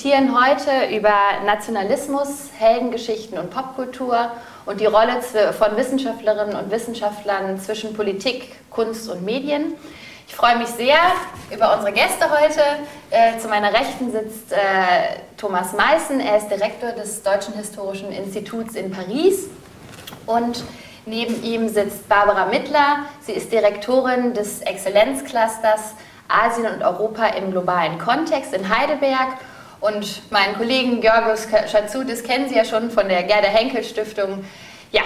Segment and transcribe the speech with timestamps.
[0.00, 1.12] Diskutieren heute über
[1.44, 4.30] Nationalismus, Heldengeschichten und Popkultur
[4.64, 5.20] und die Rolle
[5.52, 9.74] von Wissenschaftlerinnen und Wissenschaftlern zwischen Politik, Kunst und Medien.
[10.26, 10.96] Ich freue mich sehr
[11.50, 12.62] über unsere Gäste heute.
[13.10, 14.56] Äh, zu meiner Rechten sitzt äh,
[15.36, 16.18] Thomas Meißen.
[16.18, 19.50] Er ist Direktor des Deutschen Historischen Instituts in Paris.
[20.24, 20.64] Und
[21.04, 23.04] neben ihm sitzt Barbara Mittler.
[23.20, 25.94] Sie ist Direktorin des Exzellenzclusters
[26.28, 29.36] Asien und Europa im globalen Kontext in Heidelberg.
[29.80, 34.44] Und meinen Kollegen Georgios Schatzoudis kennen Sie ja schon von der Gerda Henkel Stiftung.
[34.92, 35.00] Ja,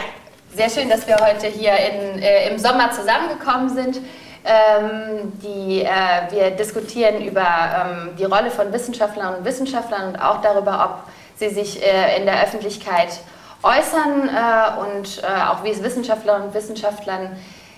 [0.52, 4.00] sehr schön, dass wir heute hier in, äh, im Sommer zusammengekommen sind.
[4.44, 10.42] Ähm, die, äh, wir diskutieren über ähm, die Rolle von Wissenschaftlern und Wissenschaftlern und auch
[10.42, 13.20] darüber, ob sie sich äh, in der Öffentlichkeit
[13.62, 17.36] äußern äh, und äh, auch wie es Wissenschaftlerinnen und Wissenschaftlern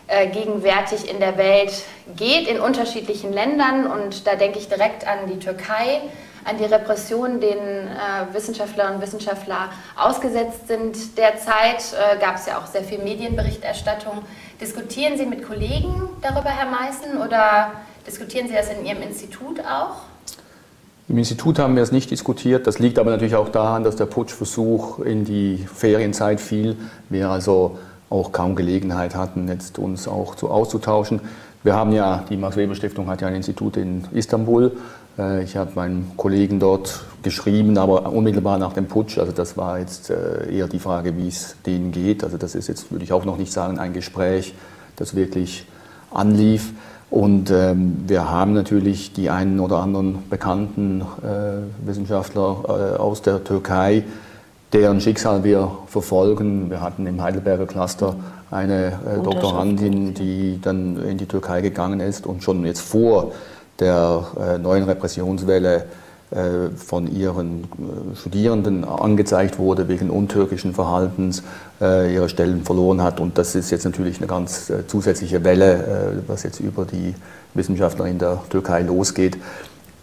[0.09, 1.73] äh, gegenwärtig in der Welt
[2.17, 3.87] geht, in unterschiedlichen Ländern.
[3.87, 6.01] Und da denke ich direkt an die Türkei,
[6.47, 11.19] an die Repressionen, denen äh, Wissenschaftlerinnen und Wissenschaftler ausgesetzt sind.
[11.19, 14.23] Derzeit äh, gab es ja auch sehr viel Medienberichterstattung.
[14.61, 17.73] Diskutieren Sie mit Kollegen darüber, Herr Meißen, oder
[18.07, 20.03] diskutieren Sie das in Ihrem Institut auch?
[21.09, 22.67] Im Institut haben wir es nicht diskutiert.
[22.67, 26.77] Das liegt aber natürlich auch daran, dass der Putschversuch in die Ferienzeit fiel.
[27.09, 27.79] Wir also
[28.11, 31.21] auch kaum Gelegenheit hatten, jetzt uns auch zu auszutauschen.
[31.63, 34.77] Wir haben ja, die Max-Weber-Stiftung hat ja ein Institut in Istanbul.
[35.19, 39.19] Äh, ich habe meinen Kollegen dort geschrieben, aber unmittelbar nach dem Putsch.
[39.19, 42.25] Also das war jetzt äh, eher die Frage, wie es denen geht.
[42.25, 44.55] Also das ist jetzt, würde ich auch noch nicht sagen, ein Gespräch,
[44.97, 45.67] das wirklich
[46.13, 46.73] anlief.
[47.11, 53.45] Und ähm, wir haben natürlich die einen oder anderen bekannten äh, Wissenschaftler äh, aus der
[53.45, 54.03] Türkei,
[54.73, 56.69] deren Schicksal wir verfolgen.
[56.69, 58.17] Wir hatten im Heidelberger Cluster
[58.51, 63.33] eine äh, Doktorandin, die dann in die Türkei gegangen ist und schon jetzt vor
[63.81, 65.87] der äh, neuen Repressionswelle
[66.31, 71.43] äh, von ihren äh, Studierenden angezeigt wurde wegen untürkischen Verhaltens,
[71.79, 73.21] ihre Stellen verloren hat.
[73.21, 77.15] Und das ist jetzt natürlich eine ganz zusätzliche Welle, was jetzt über die
[77.53, 79.37] Wissenschaftler in der Türkei losgeht.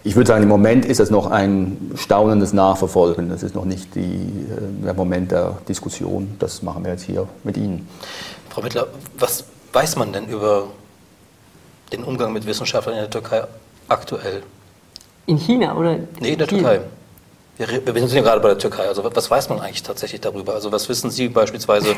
[0.03, 3.29] Ich würde sagen, im Moment ist es noch ein staunendes Nachverfolgen.
[3.29, 4.45] Das ist noch nicht die,
[4.85, 6.35] der Moment der Diskussion.
[6.37, 7.87] Das machen wir jetzt hier mit Ihnen.
[8.51, 8.85] Frau Mittler,
[9.17, 10.67] was weiß man denn über
[11.91, 13.43] den Umgang mit Wissenschaftlern in der Türkei
[13.87, 14.43] aktuell?
[15.25, 15.99] In China oder?
[16.19, 16.81] Nee, in der Türkei.
[17.57, 18.87] Wir, wir sind ja gerade bei der Türkei.
[18.87, 20.55] Also was weiß man eigentlich tatsächlich darüber?
[20.55, 21.95] Also was wissen Sie beispielsweise?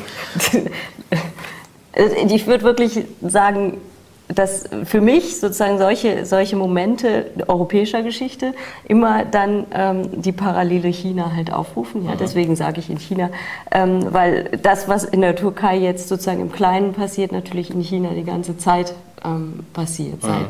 [2.28, 3.80] ich würde wirklich sagen,
[4.28, 8.54] dass für mich sozusagen solche, solche Momente europäischer Geschichte
[8.86, 12.06] immer dann ähm, die Parallele China halt aufrufen.
[12.06, 12.18] Ja, mhm.
[12.18, 13.30] deswegen sage ich in China,
[13.72, 18.10] ähm, weil das, was in der Türkei jetzt sozusagen im Kleinen passiert, natürlich in China
[18.16, 20.48] die ganze Zeit ähm, passiert, mhm.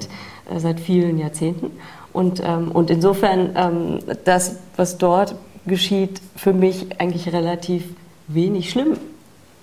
[0.47, 1.71] Seit, äh, seit vielen Jahrzehnten.
[2.13, 5.35] Und, ähm, und insofern ähm, das, was dort
[5.65, 7.83] geschieht, für mich eigentlich relativ
[8.27, 8.97] wenig schlimm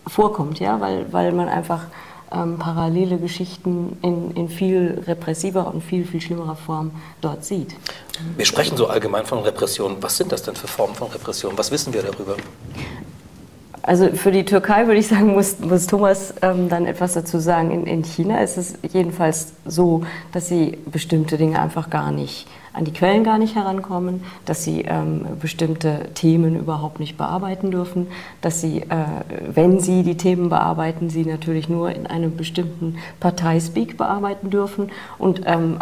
[0.06, 1.86] vorkommt, ja, weil, weil man einfach
[2.32, 7.74] ähm, parallele Geschichten in, in viel repressiver und viel, viel schlimmerer Form dort sieht.
[8.36, 9.96] Wir sprechen so allgemein von Repression.
[10.00, 11.56] Was sind das denn für Formen von Repression?
[11.56, 12.36] Was wissen wir darüber?
[13.82, 17.72] Also für die Türkei würde ich sagen, muss, muss Thomas ähm, dann etwas dazu sagen.
[17.72, 22.84] In, in China ist es jedenfalls so, dass sie bestimmte Dinge einfach gar nicht an
[22.84, 28.06] die Quellen gar nicht herankommen, dass sie ähm, bestimmte Themen überhaupt nicht bearbeiten dürfen,
[28.40, 28.86] dass sie, äh,
[29.52, 34.90] wenn sie die Themen bearbeiten, sie natürlich nur in einem bestimmten Parteispeak bearbeiten dürfen.
[35.18, 35.78] Und ähm,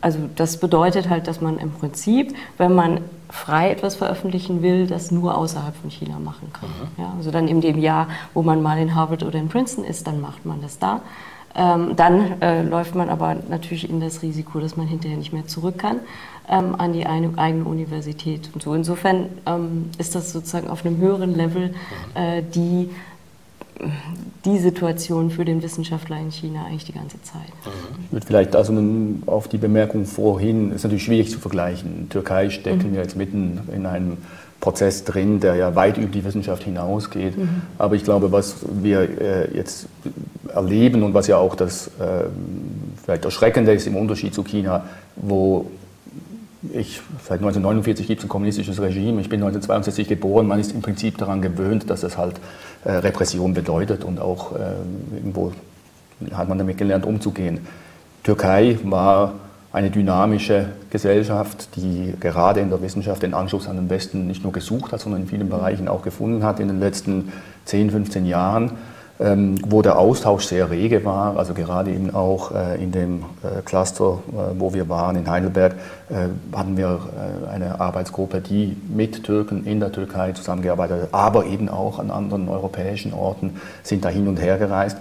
[0.00, 3.00] also das bedeutet halt, dass man im Prinzip, wenn man
[3.36, 6.68] frei etwas veröffentlichen will, das nur außerhalb von China machen kann.
[6.68, 7.02] Mhm.
[7.02, 10.06] Ja, also dann in dem Jahr, wo man mal in Harvard oder in Princeton ist,
[10.06, 11.02] dann macht man das da.
[11.54, 15.46] Ähm, dann äh, läuft man aber natürlich in das Risiko, dass man hinterher nicht mehr
[15.46, 16.00] zurück kann
[16.48, 18.74] ähm, an die eine, eigene Universität und so.
[18.74, 21.74] Insofern ähm, ist das sozusagen auf einem höheren Level
[22.14, 22.90] äh, die
[24.44, 27.52] die Situation für den Wissenschaftler in China eigentlich die ganze Zeit.
[28.06, 28.72] Ich würde vielleicht also
[29.26, 32.08] auf die Bemerkung vorhin, ist natürlich schwierig zu vergleichen.
[32.08, 32.94] Türkei stecken mhm.
[32.94, 34.18] ja jetzt mitten in einem
[34.60, 37.36] Prozess drin, der ja weit über die Wissenschaft hinausgeht.
[37.36, 37.62] Mhm.
[37.78, 39.86] Aber ich glaube, was wir äh, jetzt
[40.54, 42.24] erleben und was ja auch das äh,
[43.04, 44.84] vielleicht Erschreckende ist im Unterschied zu China,
[45.16, 45.70] wo
[46.72, 50.82] ich, seit 1949 gibt es ein kommunistisches Regime, ich bin 1962 geboren, man ist im
[50.82, 52.36] Prinzip daran gewöhnt, dass das halt
[52.84, 55.52] äh, Repression bedeutet und auch äh, irgendwo
[56.32, 57.60] hat man damit gelernt umzugehen.
[58.22, 59.34] Türkei war
[59.72, 64.52] eine dynamische Gesellschaft, die gerade in der Wissenschaft den Anschluss an den Westen nicht nur
[64.52, 67.32] gesucht hat, sondern in vielen Bereichen auch gefunden hat in den letzten
[67.66, 68.70] 10, 15 Jahren,
[69.18, 74.18] wo der Austausch sehr rege war, also gerade eben auch äh, in dem äh, Cluster,
[74.28, 75.74] äh, wo wir waren in Heidelberg,
[76.54, 77.00] hatten wir
[77.52, 82.48] eine Arbeitsgruppe, die mit Türken in der Türkei zusammengearbeitet hat, aber eben auch an anderen
[82.48, 84.98] europäischen Orten sind da hin und her gereist.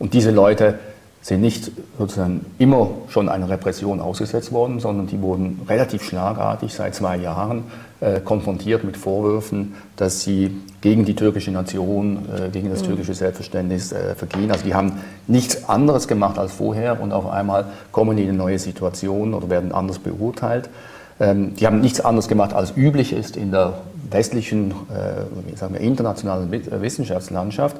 [0.00, 0.80] Und diese Leute
[1.20, 6.94] sind nicht sozusagen immer schon einer Repression ausgesetzt worden, sondern die wurden relativ schlagartig seit
[6.94, 7.64] zwei Jahren
[8.00, 12.86] äh, konfrontiert mit Vorwürfen, dass sie gegen die türkische Nation, äh, gegen das mhm.
[12.86, 14.50] türkische Selbstverständnis äh, vergehen.
[14.52, 18.38] Also die haben nichts anderes gemacht als vorher und auf einmal kommen die in eine
[18.38, 20.70] neue Situation oder werden anders beurteilt.
[21.18, 23.80] Ähm, die haben nichts anderes gemacht, als üblich ist in der
[24.10, 27.76] westlichen, äh, sagen wir, internationalen Wissenschaftslandschaft.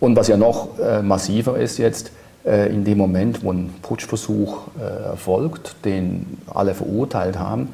[0.00, 4.68] Und was ja noch äh, massiver ist jetzt, äh, in dem Moment, wo ein Putschversuch
[4.78, 7.68] äh, erfolgt, den alle verurteilt haben,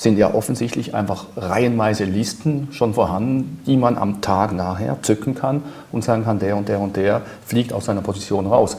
[0.00, 5.62] sind ja offensichtlich einfach reihenweise Listen schon vorhanden, die man am Tag nachher zücken kann
[5.92, 8.78] und sagen kann, der und der und der fliegt aus seiner Position raus.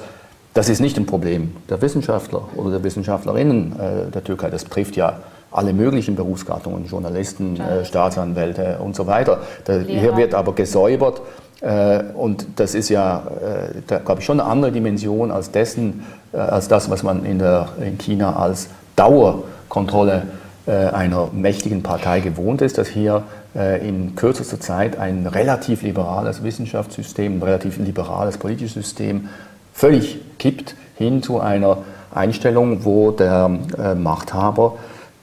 [0.55, 4.49] Das ist nicht ein Problem der Wissenschaftler oder der Wissenschaftlerinnen äh, der Türkei.
[4.49, 5.19] Das trifft ja
[5.51, 9.41] alle möglichen Berufsgattungen, Journalisten, äh, Staatsanwälte und so weiter.
[9.65, 14.39] Da, hier wird aber gesäubert äh, und das ist ja, äh, da glaube ich, schon
[14.39, 16.03] eine andere Dimension als dessen,
[16.33, 20.23] äh, als das, was man in, der, in China als Dauerkontrolle
[20.67, 23.23] einer mächtigen Partei gewohnt ist, dass hier
[23.55, 29.29] in kürzester Zeit ein relativ liberales Wissenschaftssystem, ein relativ liberales politisches System
[29.73, 31.79] völlig kippt hin zu einer
[32.13, 33.49] Einstellung, wo der
[33.97, 34.75] Machthaber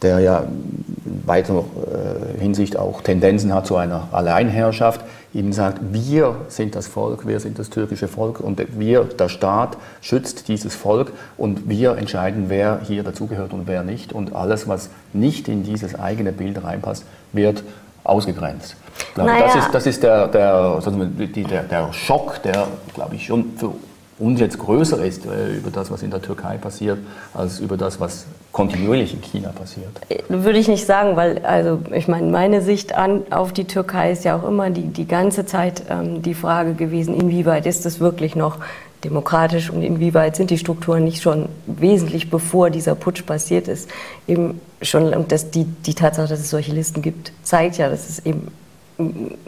[0.02, 1.64] der ja in weiter
[2.38, 5.00] Hinsicht auch Tendenzen hat zu einer Alleinherrschaft,
[5.34, 9.76] ihnen sagt, wir sind das Volk, wir sind das türkische Volk und wir, der Staat,
[10.00, 14.12] schützt dieses Volk und wir entscheiden, wer hier dazugehört und wer nicht.
[14.12, 17.62] Und alles, was nicht in dieses eigene Bild reinpasst, wird
[18.04, 18.76] ausgegrenzt.
[19.16, 19.46] Naja.
[19.46, 23.72] Das ist, das ist der, der, der, der Schock, der, glaube ich, schon für
[24.18, 26.98] uns jetzt größer ist äh, über das, was in der Türkei passiert,
[27.34, 28.26] als über das, was
[28.58, 29.86] kontinuierlich in China passiert.
[30.28, 34.24] Würde ich nicht sagen, weil also ich meine, meine Sicht an, auf die Türkei ist
[34.24, 38.34] ja auch immer die, die ganze Zeit ähm, die Frage gewesen, inwieweit ist es wirklich
[38.34, 38.58] noch
[39.04, 43.88] demokratisch und inwieweit sind die Strukturen nicht schon wesentlich bevor dieser Putsch passiert ist,
[44.26, 48.08] eben schon, und das, die, die Tatsache, dass es solche Listen gibt, zeigt ja, dass
[48.08, 48.48] es eben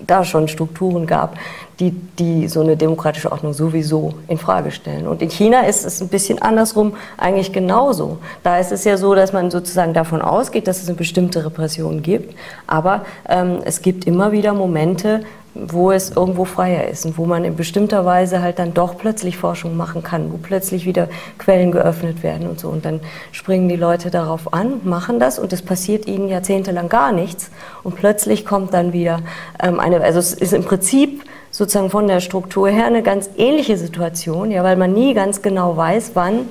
[0.06, 1.37] da schon Strukturen gab,
[1.81, 5.08] die, die so eine demokratische Ordnung sowieso in Frage stellen.
[5.08, 8.19] Und in China ist es ein bisschen andersrum eigentlich genauso.
[8.43, 12.02] Da ist es ja so, dass man sozusagen davon ausgeht, dass es eine bestimmte Repression
[12.02, 12.34] gibt,
[12.67, 15.22] aber ähm, es gibt immer wieder Momente,
[15.54, 19.36] wo es irgendwo freier ist und wo man in bestimmter Weise halt dann doch plötzlich
[19.36, 22.69] Forschung machen kann, wo plötzlich wieder Quellen geöffnet werden und so.
[22.69, 23.00] Und dann
[23.32, 27.50] springen die Leute darauf an, machen das und es passiert ihnen jahrzehntelang gar nichts.
[27.82, 29.20] Und plötzlich kommt dann wieder
[29.60, 33.76] ähm, eine, also es ist im Prinzip sozusagen von der Struktur her eine ganz ähnliche
[33.76, 36.48] Situation, ja, weil man nie ganz genau weiß, wann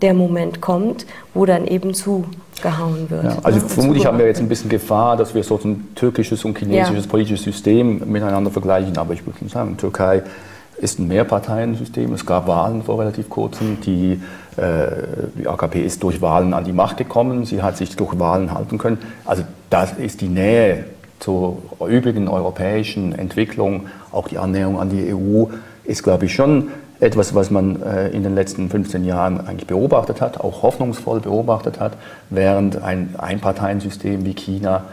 [0.00, 1.92] der Moment kommt, wo dann eben
[2.58, 3.24] zugehauen wird.
[3.24, 6.58] Ja, also vermutlich haben wir jetzt ein bisschen Gefahr, dass wir so ein türkisches und
[6.58, 7.10] chinesisches ja.
[7.10, 8.96] politisches System miteinander vergleichen.
[8.98, 10.22] Aber ich würde sagen, Türkei
[10.78, 12.12] ist ein Mehrparteiensystem.
[12.12, 13.80] Es gab Wahlen vor relativ kurzem.
[13.80, 14.20] Die,
[14.56, 14.86] äh,
[15.38, 17.44] die AKP ist durch Wahlen an die Macht gekommen.
[17.44, 18.98] Sie hat sich durch Wahlen halten können.
[19.24, 20.84] Also das ist die Nähe
[21.18, 25.46] zur übrigen europäischen Entwicklung, auch die Annäherung an die EU,
[25.84, 26.68] ist, glaube ich, schon
[27.00, 31.78] etwas, was man äh, in den letzten 15 Jahren eigentlich beobachtet hat, auch hoffnungsvoll beobachtet
[31.80, 31.92] hat,
[32.30, 34.84] während ein Einparteiensystem wie China,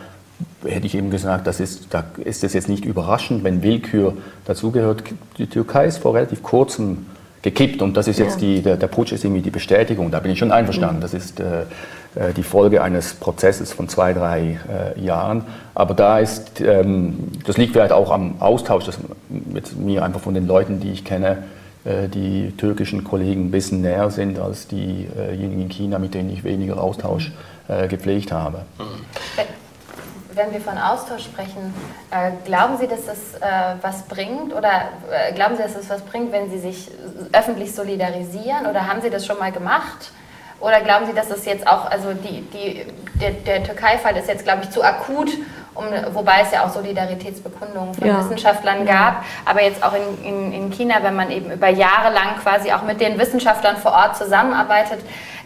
[0.63, 4.13] hätte ich eben gesagt, das ist, da ist es jetzt nicht überraschend, wenn Willkür
[4.45, 5.03] dazugehört.
[5.37, 7.05] Die Türkei ist vor relativ kurzem
[7.41, 8.47] gekippt und das ist jetzt ja.
[8.47, 10.99] die, der, der Putsch ist irgendwie die Bestätigung, da bin ich schon einverstanden.
[10.99, 11.61] Das ist äh,
[12.15, 14.59] äh, die Folge eines Prozesses von zwei, drei
[14.95, 15.43] äh, Jahren.
[15.75, 18.97] Aber da ist, ähm, das liegt vielleicht auch am Austausch, das
[19.29, 21.37] mit mir einfach von den Leuten, die ich kenne,
[21.85, 26.81] die türkischen Kollegen ein bisschen näher sind als diejenigen in China, mit denen ich weniger
[26.81, 27.31] Austausch
[27.67, 28.65] äh, gepflegt habe.
[30.33, 31.73] Wenn wir von Austausch sprechen,
[32.11, 33.17] äh, glauben Sie, dass das
[33.81, 34.89] was bringt oder
[35.35, 36.89] glauben Sie, dass das was bringt, wenn Sie sich
[37.31, 40.11] öffentlich solidarisieren oder haben Sie das schon mal gemacht?
[40.65, 42.87] Oder glauben Sie, dass das jetzt auch, also die, die,
[43.21, 45.29] der, der Türkei-Fall ist jetzt, glaube ich, zu akut,
[45.75, 48.19] um, wobei es ja auch Solidaritätsbekundungen von ja.
[48.19, 52.37] Wissenschaftlern gab, aber jetzt auch in, in, in, China, wenn man eben über Jahre lang
[52.41, 55.01] quasi auch mit den Wissenschaftlern vor Ort zusammenarbeitet,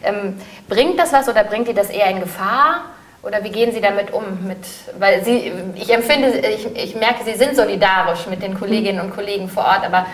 [0.06, 2.86] ähm, bringt das was oder bringt die das eher in Gefahr?
[3.22, 4.24] Oder wie gehen Sie damit um?
[4.48, 4.66] Mit,
[4.98, 9.50] weil Sie, ich empfinde, ich, ich merke, Sie sind solidarisch mit den Kolleginnen und Kollegen
[9.50, 10.06] vor Ort, aber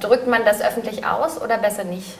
[0.00, 2.18] drückt man das öffentlich aus oder besser nicht?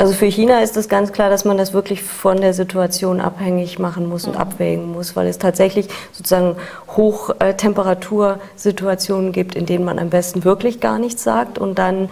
[0.00, 3.80] Also für China ist es ganz klar, dass man das wirklich von der Situation abhängig
[3.80, 4.40] machen muss und mhm.
[4.40, 6.54] abwägen muss, weil es tatsächlich sozusagen
[6.96, 12.10] Hochtemperatursituationen gibt, in denen man am besten wirklich gar nichts sagt und dann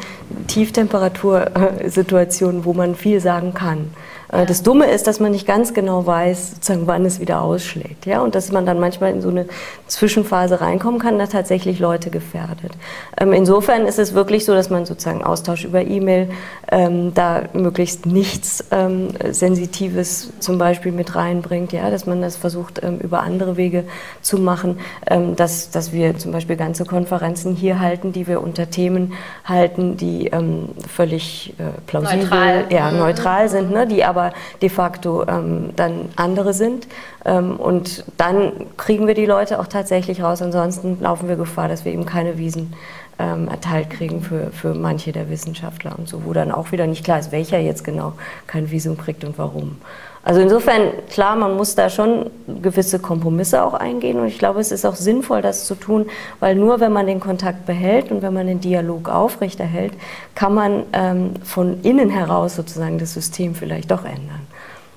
[0.48, 3.92] Tieftemperatursituationen, wo man viel sagen kann.
[4.32, 8.06] Äh, das Dumme ist, dass man nicht ganz genau weiß, sozusagen, wann es wieder ausschlägt.
[8.06, 8.20] Ja?
[8.22, 9.46] Und dass man dann manchmal in so eine
[9.86, 12.72] Zwischenphase reinkommen kann, da tatsächlich Leute gefährdet.
[13.18, 16.30] Ähm, insofern ist es wirklich so, dass man sozusagen Austausch über E-Mail
[16.70, 21.90] ähm, da möglichst nichts ähm, Sensitives zum Beispiel mit reinbringt, ja?
[21.90, 23.84] dass man das versucht, über andere Wege
[24.20, 24.78] zu machen,
[25.36, 29.14] dass, dass wir zum Beispiel ganze Konferenzen hier halten, die wir unter Themen
[29.44, 30.30] halten, die
[30.88, 32.98] völlig äh, plausibel, neutral, ja, mhm.
[32.98, 33.86] neutral sind, ne?
[33.86, 34.32] die aber aber
[34.62, 36.86] de facto ähm, dann andere sind.
[37.24, 40.40] Ähm, und dann kriegen wir die Leute auch tatsächlich raus.
[40.42, 42.72] Ansonsten laufen wir Gefahr, dass wir eben keine Wiesen
[43.18, 47.04] ähm, erteilt kriegen für, für manche der Wissenschaftler und so, wo dann auch wieder nicht
[47.04, 48.12] klar ist, welcher jetzt genau
[48.46, 49.78] kein Visum kriegt und warum.
[50.26, 52.30] Also insofern, klar, man muss da schon
[52.60, 56.06] gewisse Kompromisse auch eingehen und ich glaube, es ist auch sinnvoll, das zu tun,
[56.40, 59.92] weil nur wenn man den Kontakt behält und wenn man den Dialog aufrechterhält,
[60.34, 64.40] kann man ähm, von innen heraus sozusagen das System vielleicht doch ändern.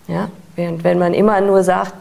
[0.07, 0.31] Ja?
[0.55, 1.93] Während wenn man immer nur sagt,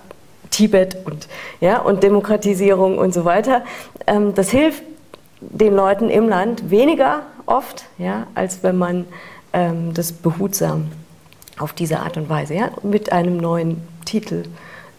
[0.48, 1.28] Tibet und,
[1.60, 3.62] ja, und Demokratisierung und so weiter,
[4.06, 4.82] ähm, das hilft
[5.42, 9.04] den Leuten im Land weniger oft, ja, als wenn man
[9.52, 10.86] ähm, das behutsam
[11.58, 14.44] auf diese Art und Weise, ja, mit einem neuen Titel.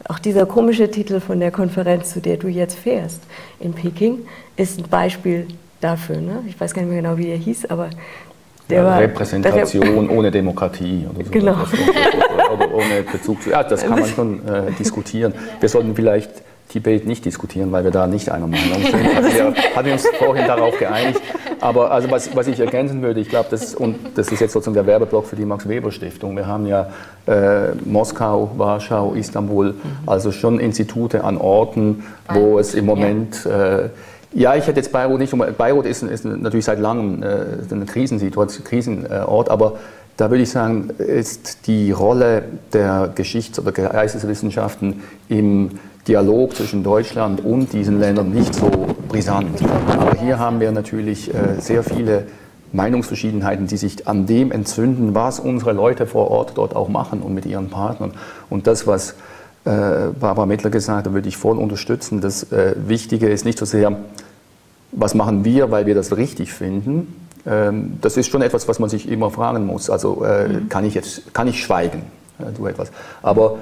[0.08, 3.22] Auch dieser komische Titel von der Konferenz, zu der du jetzt fährst
[3.60, 4.20] in Peking,
[4.56, 5.48] ist ein Beispiel
[5.82, 6.18] dafür.
[6.18, 6.44] Ne?
[6.48, 7.90] Ich weiß gar nicht mehr genau, wie der hieß, aber
[8.70, 11.32] der ja, war, Repräsentation ohne Demokratie oder so.
[11.32, 11.54] Genau.
[11.54, 13.50] Oder, oder, ohne Bezug zu.
[13.50, 15.34] Ja, das kann man schon äh, diskutieren.
[15.60, 16.30] Wir sollten vielleicht
[16.70, 19.16] Tibet nicht diskutieren, weil wir da nicht einer Meinung sind.
[19.16, 21.20] Also wir hatten uns vorhin darauf geeinigt.
[21.62, 24.76] Aber also was, was ich ergänzen würde, ich glaube, das, und das ist jetzt sozusagen
[24.76, 26.36] der Werbeblock für die Max-Weber-Stiftung.
[26.36, 26.90] Wir haben ja
[27.28, 29.76] äh, Moskau, Warschau, Istanbul,
[30.06, 33.46] also schon Institute an Orten, wo es im Moment...
[33.46, 33.90] Äh,
[34.32, 35.34] ja, ich hätte jetzt Beirut nicht.
[35.58, 37.28] Beirut ist, ist natürlich seit langem äh,
[37.72, 39.80] eine Krisensituation, Krisenort, aber
[40.18, 47.46] da würde ich sagen, ist die Rolle der Geschichts- oder Geisteswissenschaften im Dialog zwischen Deutschland
[47.46, 48.72] und diesen Ländern nicht so
[49.08, 49.62] brisant.
[49.88, 52.26] Aber hier haben wir natürlich äh, sehr viele
[52.74, 57.36] Meinungsverschiedenheiten, die sich an dem entzünden, was unsere Leute vor Ort dort auch machen und
[57.36, 58.14] mit ihren Partnern.
[58.50, 59.12] Und das, was
[59.66, 62.22] äh, Barbara Mittler gesagt hat, würde ich voll unterstützen.
[62.22, 63.96] Das äh, Wichtige ist nicht so sehr,
[64.92, 67.28] was machen wir, weil wir das richtig finden.
[67.46, 69.92] Ähm, das ist schon etwas, was man sich immer fragen muss.
[69.92, 70.70] Also mhm.
[70.70, 72.02] kann ich jetzt, kann ich schweigen,
[72.58, 72.92] du etwas.
[73.22, 73.60] Aber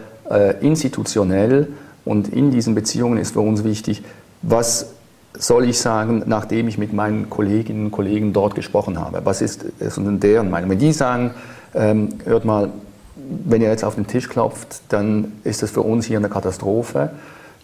[0.59, 1.69] institutionell
[2.07, 4.03] und in diesen Beziehungen ist für uns wichtig,
[4.41, 4.93] was
[5.37, 9.21] soll ich sagen, nachdem ich mit meinen Kolleginnen und Kollegen dort gesprochen habe?
[9.23, 10.69] Was ist, ist deren Meinung?
[10.69, 11.31] Wenn die sagen,
[11.75, 12.69] ähm, hört mal,
[13.45, 17.11] wenn ihr jetzt auf den Tisch klopft, dann ist das für uns hier eine Katastrophe,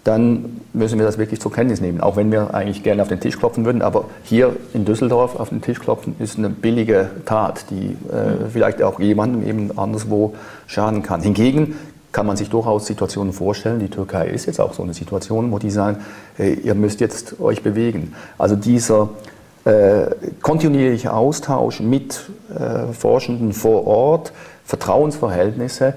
[0.04, 2.02] dann müssen wir das wirklich zur Kenntnis nehmen.
[2.02, 5.50] Auch wenn wir eigentlich gerne auf den Tisch klopfen würden, aber hier in Düsseldorf auf
[5.50, 10.36] den Tisch klopfen ist eine billige Tat, die äh, vielleicht auch jemandem eben anderswo
[10.68, 11.22] schaden kann.
[11.22, 11.76] Hingegen
[12.14, 13.80] kann man sich durchaus Situationen vorstellen.
[13.80, 15.98] Die Türkei ist jetzt auch so eine Situation, wo die sagen,
[16.38, 18.14] hey, ihr müsst jetzt euch bewegen.
[18.38, 19.10] Also dieser
[19.66, 20.06] äh,
[20.42, 22.22] kontinuierliche Austausch mit
[22.56, 24.32] äh, Forschenden vor Ort,
[24.64, 25.96] Vertrauensverhältnisse,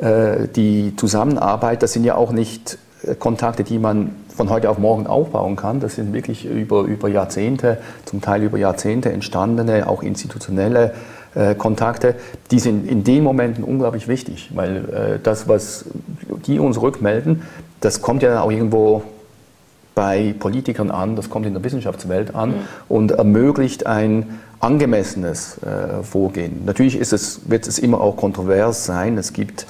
[0.00, 4.78] äh, die Zusammenarbeit, das sind ja auch nicht äh, Kontakte, die man von heute auf
[4.78, 5.80] morgen aufbauen kann.
[5.80, 10.94] Das sind wirklich über, über Jahrzehnte, zum Teil über Jahrzehnte entstandene, auch institutionelle
[11.36, 12.14] äh, Kontakte,
[12.50, 15.84] die sind in den Momenten unglaublich wichtig, weil äh, das, was
[16.46, 17.42] die uns rückmelden,
[17.80, 19.02] das kommt ja auch irgendwo
[19.94, 22.54] bei Politikern an, das kommt in der Wissenschaftswelt an mhm.
[22.88, 26.64] und ermöglicht ein angemessenes äh, Vorgehen.
[26.64, 29.18] Natürlich ist es, wird es immer auch kontrovers sein.
[29.18, 29.66] Es gibt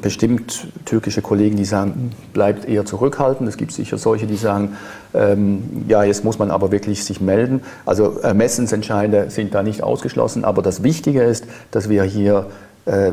[0.00, 3.48] bestimmt türkische Kollegen, die sagen, bleibt eher zurückhaltend.
[3.48, 4.76] Es gibt sicher solche, die sagen,
[5.14, 7.62] ähm, ja, jetzt muss man aber wirklich sich melden.
[7.86, 12.46] Also Ermessensentscheide sind da nicht ausgeschlossen, aber das Wichtige ist, dass wir hier
[12.86, 13.12] äh,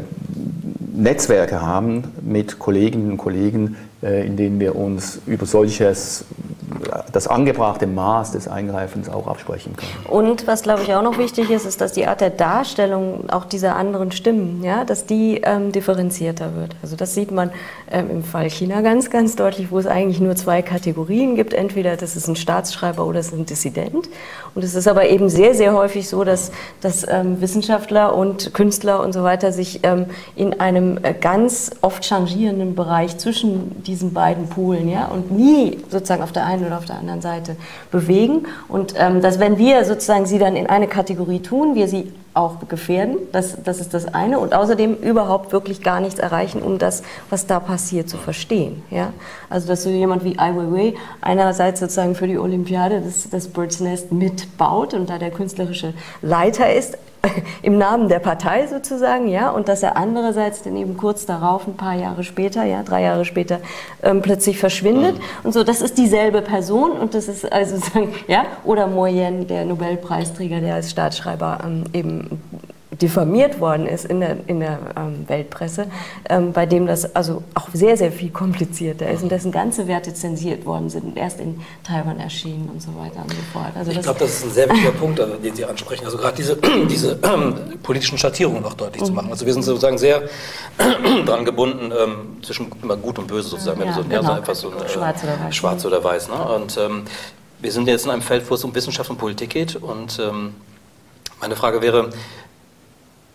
[0.96, 6.26] Netzwerke haben mit Kolleginnen und Kollegen, äh, in denen wir uns über solches,
[7.12, 9.92] das angebrachte Maß des Eingreifens auch absprechen können.
[10.08, 13.46] Und was, glaube ich, auch noch wichtig ist, ist, dass die Art der Darstellung auch
[13.46, 16.76] dieser anderen Stimmen, ja, dass die ähm, differenzierter wird.
[16.82, 17.52] Also das sieht man
[17.90, 21.54] ähm, im Fall China ganz, ganz deutlich, wo es eigentlich nur zwei Kategorien gibt.
[21.54, 24.10] Entweder das ist ein Staatsschreiber oder es ist ein Dissident.
[24.54, 29.02] Und es ist aber eben sehr, sehr häufig so, dass, dass ähm, Wissenschaftler und Künstler
[29.02, 34.14] und so weiter sich ähm, in einem äh, ganz oft changierenden Bereich zwischen diesen diesen
[34.14, 37.56] beiden Polen ja, und nie sozusagen auf der einen oder auf der anderen Seite
[37.92, 38.46] bewegen.
[38.68, 42.56] Und ähm, dass wenn wir sozusagen sie dann in eine Kategorie tun, wir sie auch
[42.68, 44.40] gefährden, das, das ist das eine.
[44.40, 48.84] Und außerdem überhaupt wirklich gar nichts erreichen, um das, was da passiert, zu verstehen.
[48.92, 49.14] Ja?
[49.50, 53.80] Also dass so jemand wie Ai Weiwei einerseits sozusagen für die Olympiade das, das Bird's
[53.80, 56.98] Nest mitbaut und da der künstlerische Leiter ist,
[57.62, 61.76] im Namen der Partei sozusagen, ja, und dass er andererseits dann eben kurz darauf, ein
[61.76, 63.60] paar Jahre später, ja, drei Jahre später,
[64.04, 65.16] ähm, plötzlich verschwindet.
[65.16, 65.22] Mhm.
[65.44, 69.66] Und so, das ist dieselbe Person und das ist also sagen, ja, oder Moyen, der
[69.66, 72.42] Nobelpreisträger, der als Staatsschreiber ähm, eben
[73.02, 75.88] diffamiert worden ist in der, in der ähm, Weltpresse,
[76.30, 80.14] ähm, bei dem das also auch sehr, sehr viel komplizierter ist und dessen ganze Werte
[80.14, 83.72] zensiert worden sind und erst in Taiwan erschienen und so weiter und so fort.
[83.76, 86.06] Also ich glaube, das ist ein sehr wichtiger Punkt, also, den Sie ansprechen.
[86.06, 86.58] Also gerade diese,
[86.90, 89.08] diese ähm, politischen Schattierungen auch deutlich mhm.
[89.08, 89.32] zu machen.
[89.32, 90.24] Also wir sind sozusagen sehr
[91.26, 93.82] daran gebunden, ähm, zwischen immer Gut und Böse sozusagen.
[93.82, 94.16] Ja, so, genau.
[94.16, 95.56] ja, so einfach so äh, schwarz oder weiß.
[95.56, 96.36] Schwarz oder weiß ne?
[96.36, 97.04] Und ähm,
[97.60, 100.56] wir sind jetzt in einem Feld, wo es um Wissenschaft und Politik geht und ähm,
[101.42, 102.10] meine Frage wäre,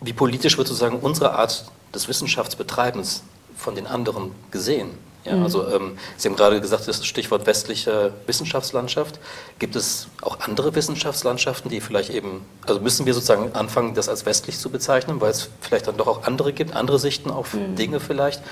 [0.01, 1.65] wie politisch wird sozusagen unsere Art
[1.95, 3.23] des Wissenschaftsbetreibens
[3.57, 4.91] von den anderen gesehen?
[5.25, 5.43] Ja, mhm.
[5.43, 9.21] Also ähm, Sie haben gerade gesagt, das Stichwort westliche Wissenschaftslandschaft.
[9.59, 14.25] Gibt es auch andere Wissenschaftslandschaften, die vielleicht eben, also müssen wir sozusagen anfangen, das als
[14.25, 17.77] westlich zu bezeichnen, weil es vielleicht dann doch auch andere gibt, andere Sichten auf mhm.
[17.77, 18.43] Dinge vielleicht.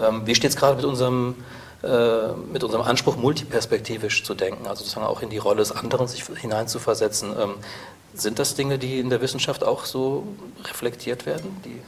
[0.00, 1.34] Ähm, wie steht es gerade mit unserem,
[1.82, 6.06] äh, mit unserem Anspruch, multiperspektivisch zu denken, also sozusagen auch in die Rolle des anderen
[6.06, 7.30] sich hineinzuversetzen?
[7.30, 7.54] Ähm,
[8.14, 10.26] sind das Dinge, die in der Wissenschaft auch so
[10.64, 11.60] reflektiert werden?
[11.64, 11.80] Die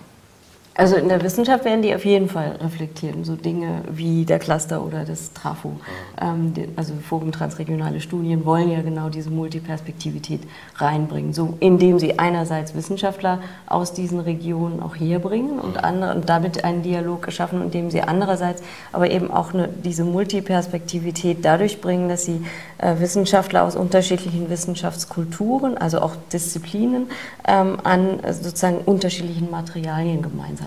[0.76, 3.14] also in der Wissenschaft werden die auf jeden Fall reflektiert.
[3.22, 5.76] So Dinge wie der Cluster oder das Trafo.
[6.20, 10.40] Ähm, also Forum Transregionale Studien wollen ja genau diese Multiperspektivität
[10.76, 16.64] reinbringen, so indem sie einerseits Wissenschaftler aus diesen Regionen auch herbringen und, andere, und damit
[16.64, 18.60] einen Dialog geschaffen, indem sie andererseits
[18.90, 22.44] aber eben auch eine, diese Multiperspektivität dadurch bringen, dass sie
[22.78, 27.06] äh, Wissenschaftler aus unterschiedlichen Wissenschaftskulturen, also auch Disziplinen,
[27.46, 30.63] ähm, an äh, sozusagen unterschiedlichen Materialien gemeinsam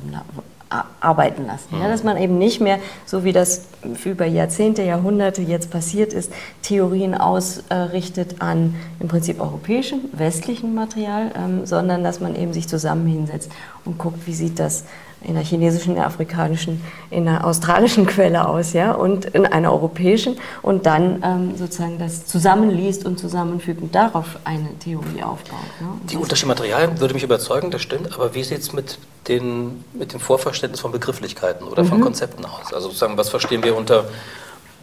[0.99, 1.79] arbeiten lassen.
[1.79, 3.67] Ja, dass man eben nicht mehr, so wie das
[4.03, 6.31] über Jahrzehnte, Jahrhunderte jetzt passiert ist,
[6.62, 13.07] Theorien ausrichtet an im Prinzip europäischem, westlichem Material, ähm, sondern dass man eben sich zusammen
[13.07, 13.51] hinsetzt
[13.86, 14.83] und guckt, wie sieht das
[15.21, 19.71] in der chinesischen, in der afrikanischen, in der australischen Quelle aus, ja, und in einer
[19.71, 25.60] europäischen und dann ähm, sozusagen das zusammenliest und zusammenfügt und darauf eine Theorie aufbaut.
[25.80, 25.88] Ne?
[26.10, 30.13] Die unterschiedlichen Materialien würde mich überzeugen, das stimmt, aber wie sieht es mit, den, mit
[30.13, 32.03] dem Vorverständnis von Begrifflichkeiten oder von mhm.
[32.03, 32.73] Konzepten aus?
[32.73, 34.06] Also sozusagen, was verstehen wir unter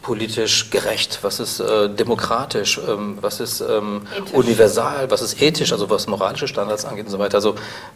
[0.05, 4.03] politisch gerecht, was ist äh, demokratisch, ähm, was ist ähm,
[4.35, 7.37] universal, was ist ethisch, also was moralische Standards angeht und so weiter.
[7.37, 7.55] Also,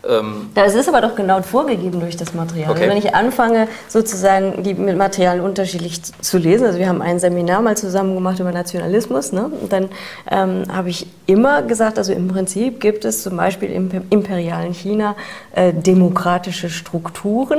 [0.09, 2.71] ähm das ist aber doch genau vorgegeben durch das Material.
[2.71, 2.89] Okay.
[2.89, 7.77] Wenn ich anfange, sozusagen die Materialien unterschiedlich zu lesen, also wir haben ein Seminar mal
[7.77, 9.51] zusammen gemacht über Nationalismus, ne?
[9.61, 9.91] und dann
[10.31, 15.15] ähm, habe ich immer gesagt, also im Prinzip gibt es zum Beispiel im imperialen China
[15.53, 17.59] äh, demokratische Strukturen,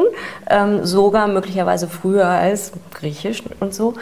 [0.49, 3.93] ähm, sogar möglicherweise früher als Griechisch und so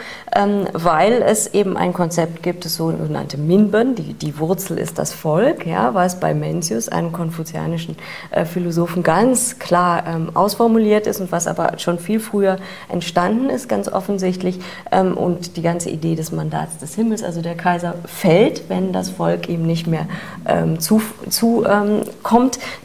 [0.72, 5.66] weil es eben ein Konzept gibt, das sogenannte Minben, die, die Wurzel ist das Volk,
[5.66, 7.96] ja, was bei Mencius, einem konfuzianischen
[8.30, 13.68] äh, Philosophen, ganz klar ähm, ausformuliert ist und was aber schon viel früher entstanden ist,
[13.68, 14.60] ganz offensichtlich.
[14.92, 19.10] Ähm, und die ganze Idee des Mandats des Himmels, also der Kaiser fällt, wenn das
[19.10, 20.06] Volk ihm nicht mehr
[20.46, 22.02] ähm, zukommt, zu, ähm,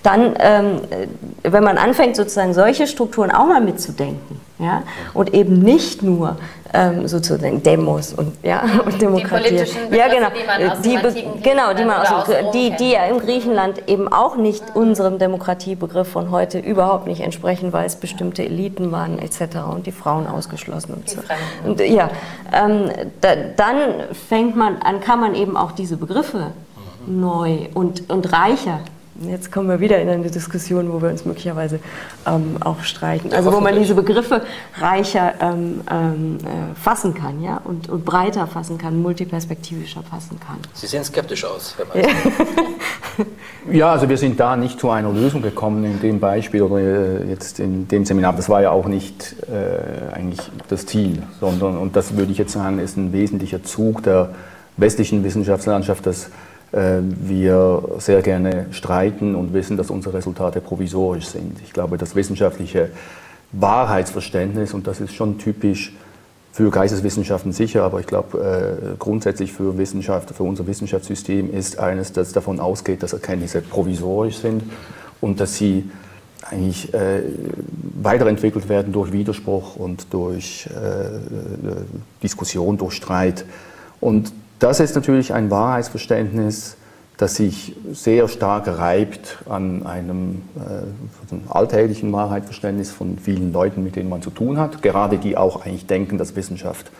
[0.03, 1.07] dann, ähm, äh,
[1.43, 6.37] wenn man anfängt, sozusagen solche Strukturen auch mal mitzudenken, ja, und eben nicht nur
[6.73, 9.63] ähm, sozusagen Demos und, ja, und Demokratie.
[9.91, 10.29] Die ja, genau.
[10.29, 14.35] die man aus die, genau, die, man aus, die, die ja im Griechenland eben auch
[14.35, 19.57] nicht unserem Demokratiebegriff von heute überhaupt nicht entsprechen, weil es bestimmte Eliten waren etc.
[19.71, 21.19] und die Frauen ausgeschlossen und so.
[21.63, 22.09] Und, ja,
[22.51, 22.89] ähm,
[23.21, 23.77] da, dann
[24.29, 26.47] fängt man an, kann man eben auch diese Begriffe
[27.05, 28.79] neu und, und reicher
[29.29, 31.79] Jetzt kommen wir wieder in eine Diskussion, wo wir uns möglicherweise
[32.25, 33.33] ähm, auch streiten.
[33.33, 34.41] Also wo man diese Begriffe
[34.79, 40.57] reicher ähm, ähm, äh, fassen kann, ja, und, und, breiter fassen kann, multiperspektivischer fassen kann.
[40.73, 42.13] Sie sehen skeptisch aus, Herr Meister.
[43.71, 47.29] ja, also wir sind da nicht zu einer Lösung gekommen in dem Beispiel oder äh,
[47.29, 48.33] jetzt in dem Seminar.
[48.33, 52.53] Das war ja auch nicht äh, eigentlich das Ziel, sondern, und das würde ich jetzt
[52.53, 54.29] sagen, ist ein wesentlicher Zug der
[54.77, 56.29] westlichen Wissenschaftslandschaft, dass
[56.75, 61.61] wir sehr gerne streiten und wissen, dass unsere Resultate provisorisch sind.
[61.63, 62.89] Ich glaube, das wissenschaftliche
[63.51, 65.93] Wahrheitsverständnis, und das ist schon typisch
[66.51, 68.37] für Geisteswissenschaften sicher, aber ich glaube
[68.91, 74.37] äh, grundsätzlich für Wissenschaft, für unser Wissenschaftssystem ist eines, das davon ausgeht, dass Erkenntnisse provisorisch
[74.37, 74.63] sind
[75.19, 75.89] und dass sie
[76.43, 77.21] eigentlich äh,
[78.01, 81.19] weiterentwickelt werden durch Widerspruch und durch äh,
[82.21, 83.45] Diskussion, durch Streit.
[83.99, 84.31] Und
[84.63, 86.77] das ist natürlich ein Wahrheitsverständnis,
[87.17, 94.07] das sich sehr stark reibt an einem äh, alltäglichen Wahrheitsverständnis von vielen Leuten, mit denen
[94.07, 96.91] man zu tun hat, gerade die auch eigentlich denken, dass Wissenschaft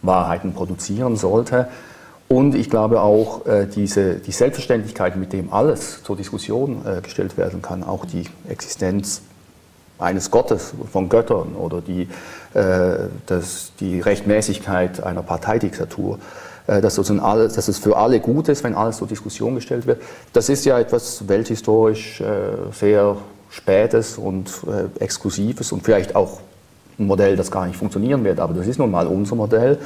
[0.00, 1.68] Wahrheiten produzieren sollte.
[2.28, 7.36] Und ich glaube auch, äh, diese, die Selbstverständlichkeit, mit dem alles zur Diskussion äh, gestellt
[7.36, 9.20] werden kann, auch die Existenz
[9.98, 12.08] eines Gottes, von Göttern oder die,
[12.54, 16.18] äh, das, die Rechtmäßigkeit einer Parteidiktatur,
[16.66, 20.00] dass, sozusagen alles, dass es für alle gut ist, wenn alles zur Diskussion gestellt wird.
[20.32, 22.24] Das ist ja etwas welthistorisch äh,
[22.72, 23.16] sehr
[23.50, 26.40] Spätes und äh, Exklusives und vielleicht auch
[26.98, 29.78] ein Modell, das gar nicht funktionieren wird, aber das ist nun mal unser Modell.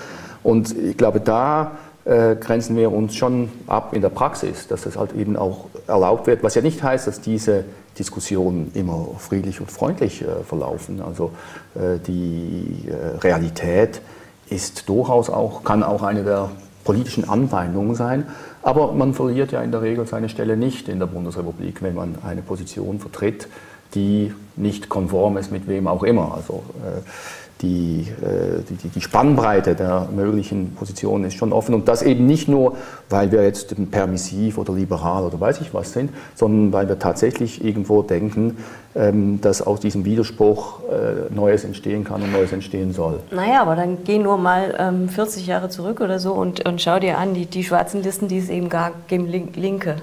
[0.43, 1.73] Und ich glaube, da
[2.05, 6.27] äh, grenzen wir uns schon ab in der Praxis, dass es halt eben auch erlaubt
[6.27, 7.65] wird, was ja nicht heißt, dass diese
[7.99, 11.03] Diskussionen immer friedlich und freundlich äh, verlaufen.
[11.03, 11.33] Also
[11.75, 12.89] äh, die
[13.21, 14.01] Realität
[14.49, 16.51] ist durchaus auch, kann auch eine der
[16.91, 18.27] politischen Anfeindungen sein.
[18.63, 22.17] Aber man verliert ja in der Regel seine Stelle nicht in der Bundesrepublik, wenn man
[22.27, 23.47] eine Position vertritt,
[23.95, 26.35] die nicht konform ist mit wem auch immer.
[26.35, 27.01] Also äh,
[27.63, 31.75] die, äh, die, die, Spannbreite der möglichen Positionen ist schon offen.
[31.75, 32.77] Und das eben nicht nur,
[33.09, 37.65] weil wir jetzt permissiv oder liberal oder weiß ich was sind, sondern weil wir tatsächlich
[37.65, 38.59] irgendwo denken,
[38.95, 43.21] ähm, dass aus diesem Widerspruch äh, Neues entstehen kann und Neues entstehen soll.
[43.31, 46.99] Naja, aber dann geh nur mal ähm, 40 Jahre zurück oder so und, und schau
[46.99, 49.97] dir an, die, die schwarzen Listen, die es eben gab, gegen Linke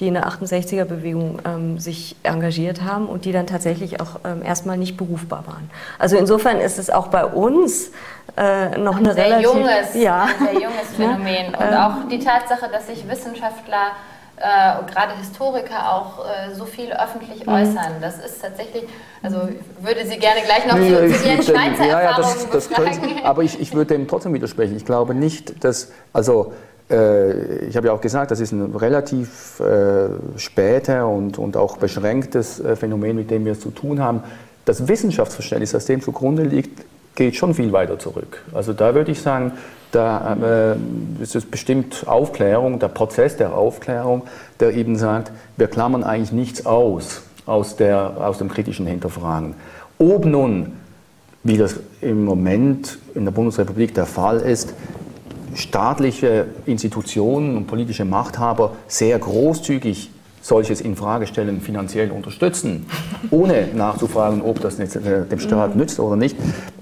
[0.00, 4.76] die in der 68er-Bewegung ähm, sich engagiert haben und die dann tatsächlich auch ähm, erstmal
[4.76, 5.70] nicht berufbar waren.
[5.98, 7.90] Also insofern ist es auch bei uns
[8.36, 10.24] äh, noch ein eine sehr relativ junges, ja.
[10.24, 11.54] ein sehr junges Phänomen.
[11.54, 13.92] Und ähm, auch die Tatsache, dass sich Wissenschaftler
[14.36, 17.52] äh, und gerade Historiker auch äh, so viel öffentlich mhm.
[17.52, 18.00] äußern.
[18.00, 18.84] Das ist tatsächlich,
[19.22, 19.48] also
[19.80, 23.20] würde Sie gerne gleich noch nee, zu, zu Ihren Schweizer ja, ja, das, das können,
[23.22, 24.76] Aber ich, ich würde dem trotzdem widersprechen.
[24.76, 26.52] Ich glaube nicht, dass, also
[26.88, 32.60] ich habe ja auch gesagt, das ist ein relativ äh, später und, und auch beschränktes
[32.60, 34.22] äh, Phänomen, mit dem wir es zu tun haben.
[34.66, 38.42] Das Wissenschaftsverständnis, das dem zugrunde liegt, geht schon viel weiter zurück.
[38.52, 39.52] Also da würde ich sagen,
[39.92, 44.22] da äh, ist es bestimmt Aufklärung, der Prozess der Aufklärung,
[44.60, 49.54] der eben sagt, wir klammern eigentlich nichts aus aus, der, aus dem kritischen Hinterfragen.
[49.98, 50.72] Ob nun,
[51.42, 54.74] wie das im Moment in der Bundesrepublik der Fall ist,
[55.54, 60.10] staatliche Institutionen und politische Machthaber sehr großzügig
[60.44, 62.84] solches Infragestellen finanziell unterstützen,
[63.30, 65.80] ohne nachzufragen, ob das äh, dem Staat mhm.
[65.80, 66.36] nützt oder nicht.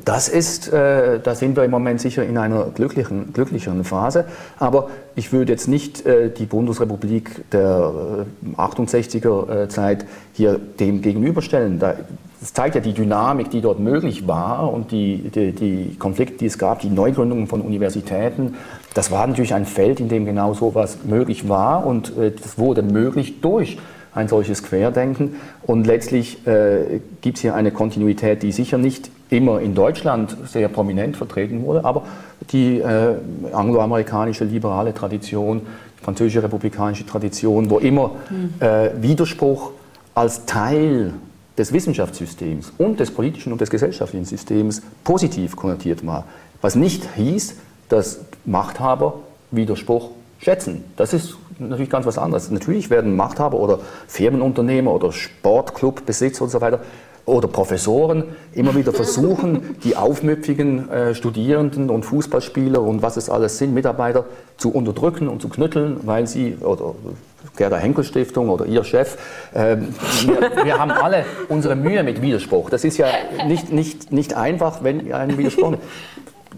[0.05, 4.25] Das ist, äh, da sind wir im Moment sicher in einer glücklichen, glücklicheren Phase.
[4.59, 11.01] Aber ich würde jetzt nicht äh, die Bundesrepublik der äh, 68er äh, Zeit hier dem
[11.01, 11.79] gegenüberstellen.
[11.79, 11.95] Da,
[12.43, 16.47] das zeigt ja die Dynamik, die dort möglich war und die, die, die Konflikte, die
[16.47, 18.57] es gab, die Neugründungen von Universitäten.
[18.95, 22.59] Das war natürlich ein Feld, in dem genau so etwas möglich war und äh, das
[22.59, 23.79] wurde möglich durch
[24.13, 25.37] ein solches Querdenken.
[25.63, 30.67] Und letztlich äh, gibt es hier eine Kontinuität, die sicher nicht immer in Deutschland sehr
[30.67, 32.03] prominent vertreten wurde, aber
[32.51, 33.15] die äh,
[33.53, 35.61] angloamerikanische liberale Tradition,
[36.01, 38.55] die französische republikanische Tradition, wo immer hm.
[38.59, 39.71] äh, Widerspruch
[40.17, 41.13] als Teil
[41.59, 46.25] des Wissenschaftssystems und des politischen und des gesellschaftlichen Systems positiv konnotiert war.
[46.61, 47.57] Was nicht hieß,
[47.89, 50.85] dass Machthaber Widerspruch schätzen.
[50.97, 52.51] Das ist natürlich ganz was anderes.
[52.51, 56.81] Natürlich werden Machthaber oder Firmenunternehmer oder Sportclubbesitzer und so weiter
[57.25, 63.59] oder Professoren immer wieder versuchen, die aufmüpfigen äh, Studierenden und Fußballspieler und was es alles
[63.59, 64.25] sind, Mitarbeiter
[64.57, 66.95] zu unterdrücken und zu knütteln, weil sie, oder
[67.57, 69.17] Gerda Henkel Stiftung oder Ihr Chef,
[69.53, 72.71] äh, wir, wir, haben alle unsere Mühe mit Widerspruch.
[72.71, 73.09] Das ist ja
[73.47, 75.79] nicht, nicht, nicht einfach, wenn einem widersprochen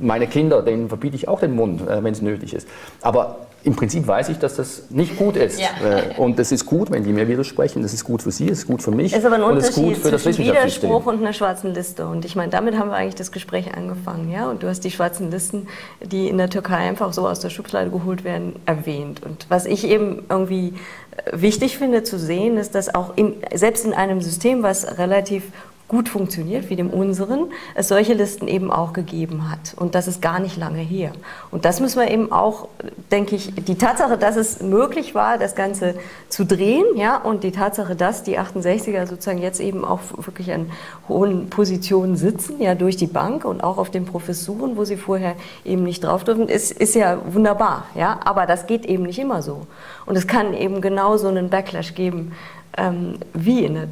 [0.01, 2.69] meine Kinder, denen verbiete ich auch den Mund, äh, wenn es nötig ist.
[3.01, 5.59] Aber im Prinzip weiß ich, dass das nicht gut ist.
[5.59, 5.69] Ja.
[5.83, 7.83] Äh, und es ist gut, wenn die mir widersprechen.
[7.83, 9.13] Das ist gut für sie, es ist gut für mich.
[9.13, 12.07] Es ist aber ein Unterschied zwischen Widerspruch und einer schwarzen Liste.
[12.07, 14.31] Und ich meine, damit haben wir eigentlich das Gespräch angefangen.
[14.31, 14.51] Ja?
[14.51, 15.67] Und du hast die schwarzen Listen,
[16.03, 19.23] die in der Türkei einfach so aus der Schublade geholt werden, erwähnt.
[19.25, 20.75] Und was ich eben irgendwie
[21.17, 25.45] äh, wichtig finde zu sehen, ist, dass auch in, selbst in einem System, was relativ
[25.87, 29.75] gut funktioniert wie dem unseren, es solche Listen eben auch gegeben hat.
[29.77, 31.13] Und das ist gar nicht lange her.
[31.51, 32.69] Und das müssen wir eben auch,
[33.11, 35.95] denke ich, die Tatsache, dass es möglich war, das Ganze
[36.31, 40.71] zu drehen, ja, und die Tatsache, dass die 68er sozusagen jetzt eben auch wirklich an
[41.09, 45.35] hohen Positionen sitzen, ja, durch die Bank und auch auf den Professuren, wo sie vorher
[45.67, 48.21] eben nicht drauf dürfen, ist, ist ja wunderbar, ja.
[48.25, 49.67] Aber das geht eben nicht immer so.
[50.07, 52.33] Und es kann eben genauso einen Backlash geben,
[52.79, 53.89] ähm, wie in der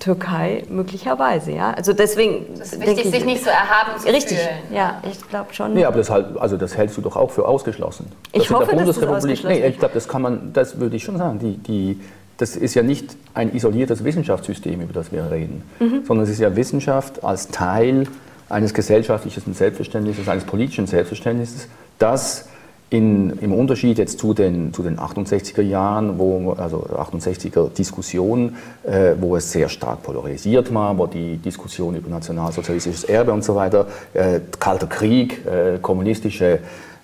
[0.00, 1.72] Türkei möglicherweise, ja.
[1.72, 2.46] Also deswegen.
[2.54, 4.74] Es ist wichtig, ich, sich nicht so erhaben zu Richtig, fühlen.
[4.74, 5.74] ja, ich glaube schon.
[5.74, 8.10] Nee, aber das, halt, also das hältst du doch auch für ausgeschlossen.
[8.32, 11.04] Ich das hoffe, dass das ausgeschlossen Nee, ich glaube, das kann man, das würde ich
[11.04, 11.38] schon sagen.
[11.38, 12.00] Die, die,
[12.38, 16.04] das ist ja nicht ein isoliertes Wissenschaftssystem, über das wir reden, mhm.
[16.04, 18.08] sondern es ist ja Wissenschaft als Teil
[18.48, 22.48] eines gesellschaftlichen Selbstverständnisses, eines politischen Selbstverständnisses, das
[22.90, 29.12] in, Im Unterschied jetzt zu den, zu den 68er Jahren, wo, also 68er Diskussionen, äh,
[29.20, 33.86] wo es sehr stark polarisiert war, wo die Diskussion über nationalsozialistisches Erbe und so weiter,
[34.12, 36.58] äh, Kalter Krieg, äh, kommunistische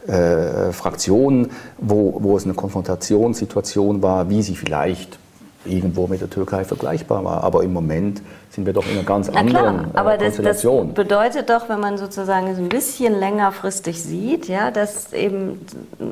[0.08, 5.20] äh, Fraktionen, wo, wo es eine Konfrontationssituation war, wie sie vielleicht
[5.64, 7.44] irgendwo mit der Türkei vergleichbar war.
[7.44, 8.22] Aber im Moment
[8.56, 11.68] sind wir doch in einer ganz Na anderen klar, aber äh, das, das, bedeutet doch,
[11.68, 15.60] wenn man sozusagen es ein bisschen längerfristig sieht, ja, dass eben,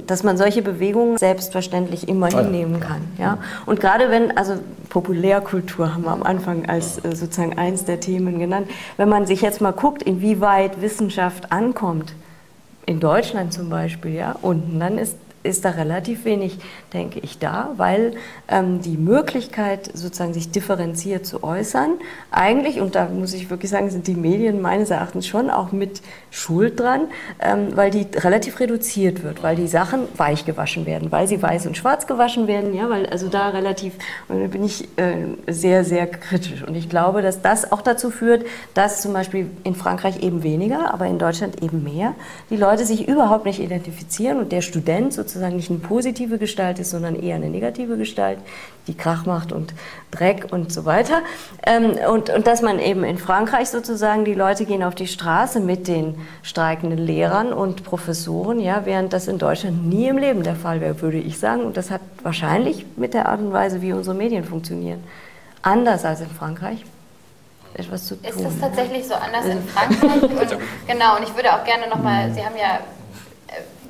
[0.07, 3.01] dass man solche Bewegungen selbstverständlich immer ah, hinnehmen kann.
[3.19, 3.39] Ja?
[3.65, 4.57] Und gerade wenn, also
[4.91, 9.41] Populärkultur haben wir am Anfang als äh, sozusagen eins der Themen genannt, wenn man sich
[9.41, 12.13] jetzt mal guckt, inwieweit Wissenschaft ankommt,
[12.85, 16.59] in Deutschland zum Beispiel, ja, unten, dann ist ist da relativ wenig,
[16.93, 18.15] denke ich, da, weil
[18.49, 21.93] ähm, die Möglichkeit, sozusagen sich differenziert zu äußern,
[22.31, 26.01] eigentlich, und da muss ich wirklich sagen, sind die Medien meines Erachtens schon auch mit
[26.31, 27.03] Schuld dran,
[27.41, 31.67] ähm, weil die relativ reduziert wird, weil die Sachen weich gewaschen werden, weil sie weiß
[31.67, 33.93] und schwarz gewaschen werden, ja, weil also da relativ,
[34.29, 36.63] da bin ich äh, sehr, sehr kritisch.
[36.67, 40.95] Und ich glaube, dass das auch dazu führt, dass zum Beispiel in Frankreich eben weniger,
[40.95, 42.15] aber in Deutschland eben mehr,
[42.49, 46.79] die Leute sich überhaupt nicht identifizieren und der Student sozusagen sozusagen nicht eine positive Gestalt
[46.79, 48.39] ist, sondern eher eine negative Gestalt,
[48.87, 49.75] die Krach macht und
[50.13, 51.23] Dreck und so weiter.
[51.67, 55.59] Ähm, und, und dass man eben in Frankreich sozusagen, die Leute gehen auf die Straße
[55.59, 60.55] mit den streikenden Lehrern und Professoren, ja, während das in Deutschland nie im Leben der
[60.55, 61.63] Fall wäre, würde ich sagen.
[61.63, 65.03] Und das hat wahrscheinlich mit der Art und Weise, wie unsere Medien funktionieren,
[65.63, 66.85] anders als in Frankreich
[67.75, 68.31] etwas zu tun.
[68.31, 70.23] Ist das tatsächlich so anders in Frankreich?
[70.53, 72.79] Und, genau, und ich würde auch gerne nochmal, Sie haben ja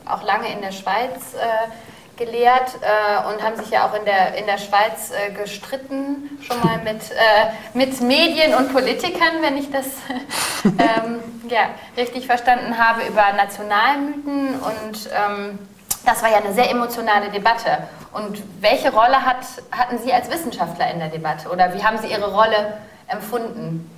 [0.06, 1.70] auch lange in der Schweiz äh,
[2.16, 6.60] gelehrt äh, und haben sich ja auch in der, in der Schweiz äh, gestritten, schon
[6.62, 9.86] mal mit, äh, mit Medien und Politikern, wenn ich das
[10.64, 15.58] ähm, ja, richtig verstanden habe, über Nationalmythen und ähm,
[16.04, 17.78] das war ja eine sehr emotionale Debatte.
[18.12, 19.38] Und welche Rolle hat,
[19.72, 22.74] hatten Sie als Wissenschaftler in der Debatte oder wie haben Sie Ihre Rolle
[23.08, 23.90] empfunden?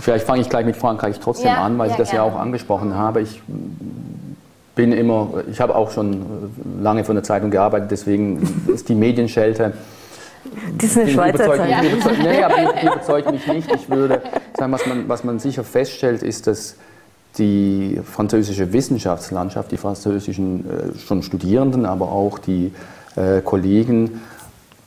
[0.00, 2.26] Vielleicht fange ich gleich mit Frankreich trotzdem ja, an, weil ja, ich das gerne.
[2.26, 3.20] ja auch angesprochen habe.
[3.20, 3.42] Ich
[4.74, 9.72] bin immer, ich habe auch schon lange für eine Zeitung gearbeitet, deswegen ist die Medienschelte.
[10.78, 11.80] Das ist eine Schweizer überzeugt, Zeitung.
[11.82, 13.74] Die überzeugt, nee, aber die, die überzeugt mich nicht.
[13.74, 14.22] Ich würde
[14.56, 16.76] sagen, was man, was man sicher feststellt, ist, dass
[17.38, 22.72] die französische Wissenschaftslandschaft, die französischen äh, schon Studierenden, aber auch die
[23.16, 24.20] äh, Kollegen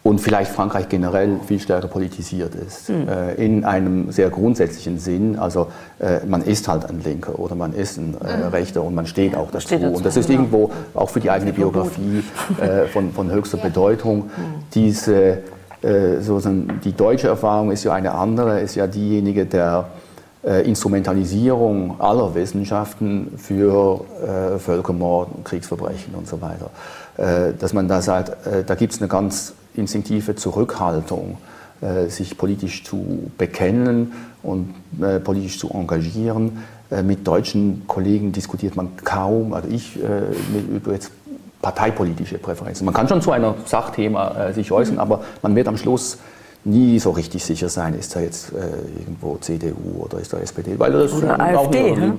[0.04, 2.90] und vielleicht Frankreich generell viel stärker politisiert ist.
[2.90, 3.08] Mhm.
[3.08, 5.40] Äh, in einem sehr grundsätzlichen Sinn.
[5.40, 5.68] Also
[6.00, 8.48] äh, man ist halt ein Linker oder man ist ein äh, hm.
[8.50, 9.68] Rechter und man steht auch dazu.
[9.68, 10.42] Steht dazu und das ist genau.
[10.42, 12.24] irgendwo auch für die eigene Biografie
[12.60, 13.64] äh, von, von höchster ja.
[13.64, 14.24] Bedeutung.
[14.24, 14.30] Mhm.
[14.74, 15.38] Diese,
[15.82, 19.86] äh, sozusagen, die deutsche Erfahrung ist ja eine andere, ist ja diejenige der
[20.44, 24.04] äh, Instrumentalisierung aller Wissenschaften für
[24.60, 26.70] Völkermord, Kriegsverbrechen und so weiter.
[27.18, 31.38] Dass man da sagt, da gibt es eine ganz instinktive Zurückhaltung,
[31.84, 36.64] äh, sich politisch zu bekennen und äh, politisch zu engagieren.
[36.90, 41.12] Äh, mit deutschen Kollegen diskutiert man kaum, also ich über jetzt
[41.62, 42.86] parteipolitische Präferenzen.
[42.86, 46.18] Man kann schon zu einem Sachthema sich äußern, aber man wird am Schluss
[46.66, 50.78] nie so richtig sicher sein, ist da jetzt äh, irgendwo CDU oder ist da SPD.
[50.78, 51.92] Weil das oder AfD.
[51.96, 52.18] Ne?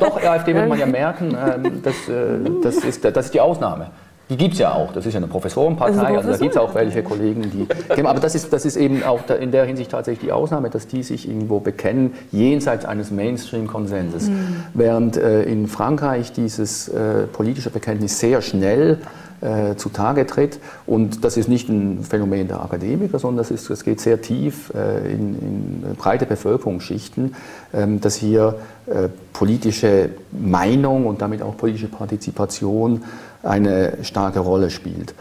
[0.00, 3.90] Doch, AfD wird man ja merken, ähm, das, äh, das, ist, das ist die Ausnahme.
[4.30, 6.60] Die gibt es ja auch, das ist ja eine Professorenpartei, also, also da gibt es
[6.60, 7.66] auch welche Kollegen, die.
[7.94, 10.86] Genau, aber das ist, das ist eben auch in der Hinsicht tatsächlich die Ausnahme, dass
[10.86, 14.28] die sich irgendwo bekennen, jenseits eines Mainstream-Konsenses.
[14.28, 14.64] Mhm.
[14.74, 18.98] Während äh, in Frankreich dieses äh, politische Bekenntnis sehr schnell
[19.40, 20.58] äh, zutage tritt.
[20.86, 24.72] Und das ist nicht ein Phänomen der Akademiker, sondern das, ist, das geht sehr tief
[24.74, 27.36] äh, in, in, breite Bevölkerungsschichten,
[27.72, 33.04] ähm, dass hier äh, politische Meinung und damit auch politische Partizipation
[33.42, 35.14] eine starke Rolle spielt.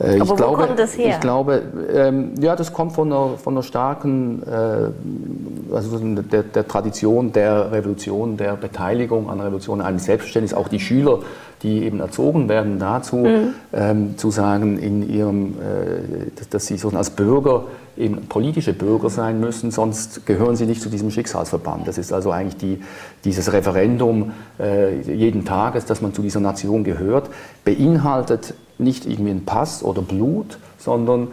[0.00, 1.10] Äh, Aber ich wo glaube, kommt das her?
[1.10, 6.66] Ich glaube, ähm, ja, das kommt von einer, von einer starken, äh, also der, der,
[6.66, 10.52] Tradition der Revolution, der Beteiligung an Revolution, einem Selbstverständnis.
[10.52, 11.20] Auch die Schüler,
[11.62, 13.54] die eben erzogen werden dazu, mhm.
[13.72, 17.64] ähm, zu sagen, in ihrem, äh, dass, dass, sie so als Bürger
[17.96, 21.86] eben politische Bürger sein müssen, sonst gehören sie nicht zu diesem Schicksalsverband.
[21.86, 22.82] Das ist also eigentlich die,
[23.24, 27.30] dieses Referendum äh, jeden Tages, dass man zu dieser Nation gehört,
[27.64, 31.28] beinhaltet nicht irgendwie ein Pass oder Blut, sondern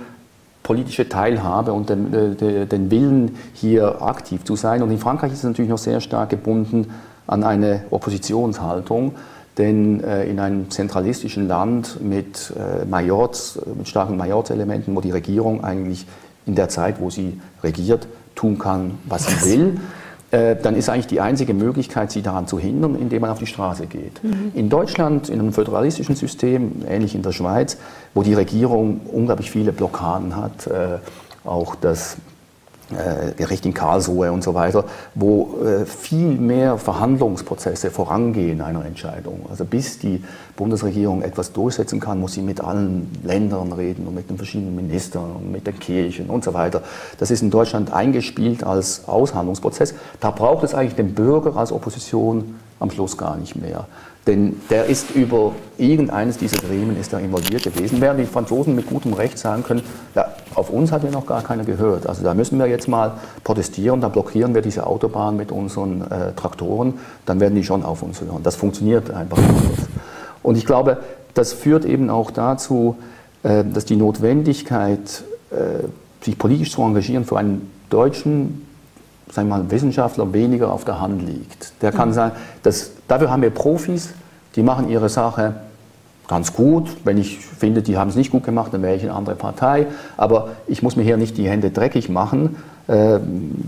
[0.63, 4.83] politische Teilhabe und den, äh, den, Willen, hier aktiv zu sein.
[4.83, 6.91] Und in Frankreich ist es natürlich noch sehr stark gebunden
[7.27, 9.15] an eine Oppositionshaltung,
[9.57, 16.05] denn äh, in einem zentralistischen Land mit äh, mit starken Majorz-Elementen, wo die Regierung eigentlich
[16.45, 19.79] in der Zeit, wo sie regiert, tun kann, was sie will,
[20.31, 23.45] äh, dann ist eigentlich die einzige Möglichkeit, sie daran zu hindern, indem man auf die
[23.45, 24.23] Straße geht.
[24.23, 24.51] Mhm.
[24.55, 27.77] In Deutschland, in einem föderalistischen System, ähnlich in der Schweiz,
[28.13, 30.99] wo die Regierung unglaublich viele Blockaden hat, äh,
[31.43, 32.17] auch das
[33.37, 39.45] Gericht in Karlsruhe und so weiter, wo äh, viel mehr Verhandlungsprozesse vorangehen einer Entscheidung.
[39.49, 40.23] Also bis die
[40.55, 45.31] Bundesregierung etwas durchsetzen kann, muss sie mit allen Ländern reden und mit den verschiedenen Ministern
[45.35, 46.81] und mit den Kirchen und so weiter.
[47.17, 49.93] Das ist in Deutschland eingespielt als Aushandlungsprozess.
[50.19, 53.85] Da braucht es eigentlich den Bürger als Opposition am Schluss gar nicht mehr.
[54.27, 58.85] Denn der ist über irgendeines dieser Gremien ist da involviert gewesen, während die Franzosen mit
[58.85, 59.81] gutem Recht sagen können,
[60.13, 62.07] ja, auf uns hat ja noch gar keiner gehört.
[62.07, 63.13] Also da müssen wir jetzt mal
[63.43, 68.03] protestieren, da blockieren wir diese Autobahn mit unseren äh, Traktoren, dann werden die schon auf
[68.03, 68.43] uns hören.
[68.43, 69.87] Das funktioniert einfach anders.
[70.43, 70.97] Und ich glaube,
[71.33, 72.97] das führt eben auch dazu,
[73.41, 75.85] äh, dass die Notwendigkeit, äh,
[76.23, 78.67] sich politisch zu engagieren, für einen deutschen
[79.31, 81.73] sagen wir mal, Wissenschaftler weniger auf der Hand liegt.
[81.81, 82.13] Der kann mhm.
[82.13, 84.09] sagen, dass, dafür haben wir Profis,
[84.55, 85.55] die machen ihre Sache
[86.27, 86.89] ganz gut.
[87.03, 89.87] Wenn ich finde, die haben es nicht gut gemacht, dann wäre ich eine andere Partei.
[90.17, 92.55] Aber ich muss mir hier nicht die Hände dreckig machen.
[92.87, 93.19] Äh,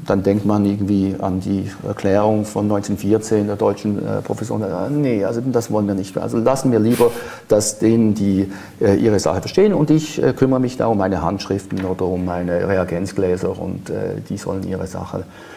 [0.08, 4.64] dann denkt man irgendwie an die Erklärung von 1914 der deutschen äh, Professoren.
[4.64, 6.18] Äh, nee, also das wollen wir nicht.
[6.18, 7.12] Also lassen wir lieber,
[7.48, 12.06] dass denen, die ihre Sache verstehen und ich kümmere mich da um meine Handschriften oder
[12.06, 13.92] um meine Reagenzgläser und
[14.30, 15.53] die sollen ihre Sache äh,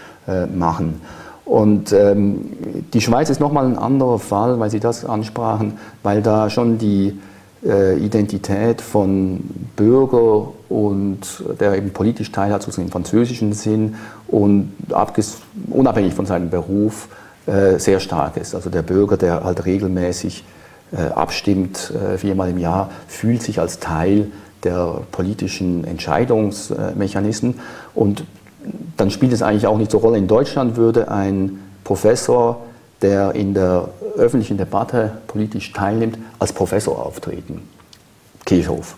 [0.54, 1.00] machen.
[1.44, 2.40] Und ähm,
[2.92, 7.16] die Schweiz ist nochmal ein anderer Fall, weil Sie das ansprachen, weil da schon die
[7.64, 9.40] äh, Identität von
[9.76, 11.20] Bürger und
[11.60, 13.94] der eben politisch teilhat, sozusagen im französischen Sinn
[14.28, 14.72] und
[15.70, 17.08] unabhängig von seinem Beruf
[17.46, 18.54] äh, sehr stark ist.
[18.54, 20.44] Also der Bürger, der halt regelmäßig
[20.92, 24.26] äh, abstimmt, äh, viermal im Jahr, fühlt sich als Teil
[24.64, 27.60] der politischen Entscheidungsmechanismen
[27.94, 28.24] und
[28.96, 30.18] dann spielt es eigentlich auch nicht so Rolle.
[30.18, 32.62] In Deutschland würde ein Professor,
[33.02, 37.68] der in der öffentlichen Debatte politisch teilnimmt, als Professor auftreten.
[38.44, 38.96] Kirchhoff.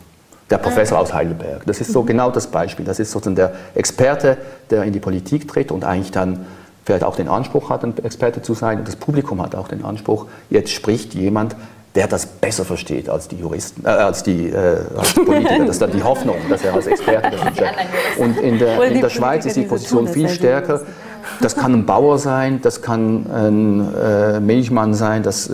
[0.51, 1.67] Der Professor aus Heidelberg.
[1.67, 2.07] Das ist so mhm.
[2.07, 2.85] genau das Beispiel.
[2.85, 4.39] Das ist sozusagen der Experte,
[4.71, 6.47] der in die Politik tritt und eigentlich dann
[6.85, 8.79] vielleicht auch den Anspruch hat, ein Experte zu sein.
[8.79, 11.55] Und das Publikum hat auch den Anspruch, jetzt spricht jemand,
[11.95, 15.61] der das besser versteht als die Juristen, äh, als die äh, als Politiker.
[15.61, 17.79] Das ist dann die Hoffnung, dass er als Experte das entscheidet.
[18.19, 20.83] Und in der, in der Schweiz ist die Position viel stärker.
[21.41, 25.53] Das kann ein Bauer sein, das kann ein äh, Milchmann sein, das äh,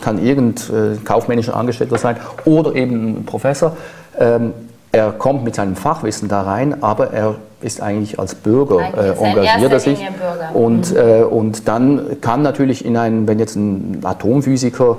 [0.00, 3.76] kann irgendein äh, kaufmännischer Angestellter sein oder eben ein Professor.
[4.18, 4.52] Ähm,
[4.92, 9.72] er kommt mit seinem Fachwissen da rein, aber er ist eigentlich als Bürger äh, engagiert
[9.72, 9.98] er sich.
[10.54, 10.96] Und, mhm.
[10.96, 14.98] äh, und dann kann natürlich in einem, wenn jetzt ein Atomphysiker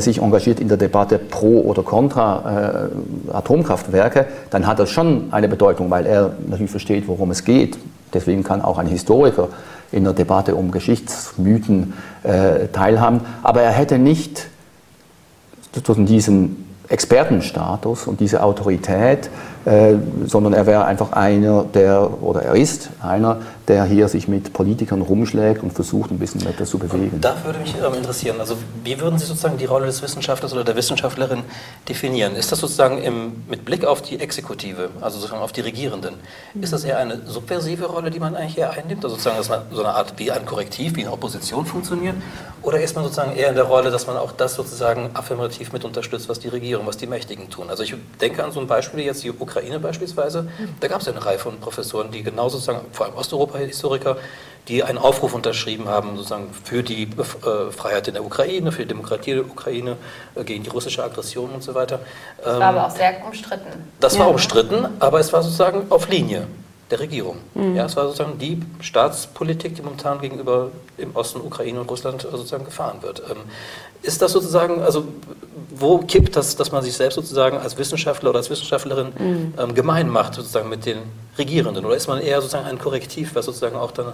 [0.00, 2.88] sich engagiert in der Debatte pro oder contra
[3.30, 7.78] äh, Atomkraftwerke, dann hat das schon eine Bedeutung, weil er natürlich versteht, worum es geht.
[8.12, 9.48] Deswegen kann auch ein Historiker
[9.92, 13.20] in der Debatte um Geschichtsmythen äh, teilhaben.
[13.42, 14.48] Aber er hätte nicht
[16.06, 19.30] diesen Expertenstatus und diese Autorität,
[19.64, 19.94] äh,
[20.26, 25.00] sondern er wäre einfach einer, der, oder er ist einer, der hier sich mit Politikern
[25.00, 27.20] rumschlägt und versucht, ein bisschen weiter zu bewegen.
[27.20, 30.76] Da würde mich interessieren, also wie würden Sie sozusagen die Rolle des Wissenschaftlers oder der
[30.76, 31.42] Wissenschaftlerin
[31.88, 32.34] definieren?
[32.34, 36.14] Ist das sozusagen im, mit Blick auf die Exekutive, also sozusagen auf die Regierenden,
[36.60, 39.60] ist das eher eine subversive Rolle, die man eigentlich eher einnimmt, also sozusagen, dass man
[39.70, 42.16] so eine Art wie ein Korrektiv, wie eine Opposition funktioniert?
[42.62, 45.84] Oder ist man sozusagen eher in der Rolle, dass man auch das sozusagen affirmativ mit
[45.84, 47.70] unterstützt, was die Regierung, was die Mächtigen tun?
[47.70, 50.48] Also ich denke an so ein Beispiel jetzt, die Ukraine beispielsweise,
[50.80, 54.16] da gab es ja eine Reihe von Professoren, die genau sozusagen, vor allem Osteuropa, Historiker,
[54.68, 58.88] die einen Aufruf unterschrieben haben, sozusagen für die äh, Freiheit in der Ukraine, für die
[58.88, 59.96] Demokratie der Ukraine,
[60.34, 62.00] äh, gegen die russische Aggression und so weiter.
[62.36, 63.90] Das war aber ähm, auch sehr umstritten.
[63.98, 66.46] Das war umstritten, aber es war sozusagen auf Linie
[66.90, 67.38] der Regierung.
[67.54, 67.76] Mhm.
[67.76, 72.64] Ja, es war sozusagen die Staatspolitik, die momentan gegenüber im Osten Ukraine und Russland sozusagen
[72.64, 73.22] gefahren wird.
[73.30, 73.36] Ähm,
[74.02, 75.04] ist das sozusagen, also
[75.70, 79.54] wo kippt das, dass man sich selbst sozusagen als Wissenschaftler oder als Wissenschaftlerin mhm.
[79.58, 80.98] ähm, gemein macht sozusagen mit den
[81.38, 81.84] Regierenden?
[81.84, 84.12] Oder ist man eher sozusagen ein Korrektiv, was sozusagen auch dann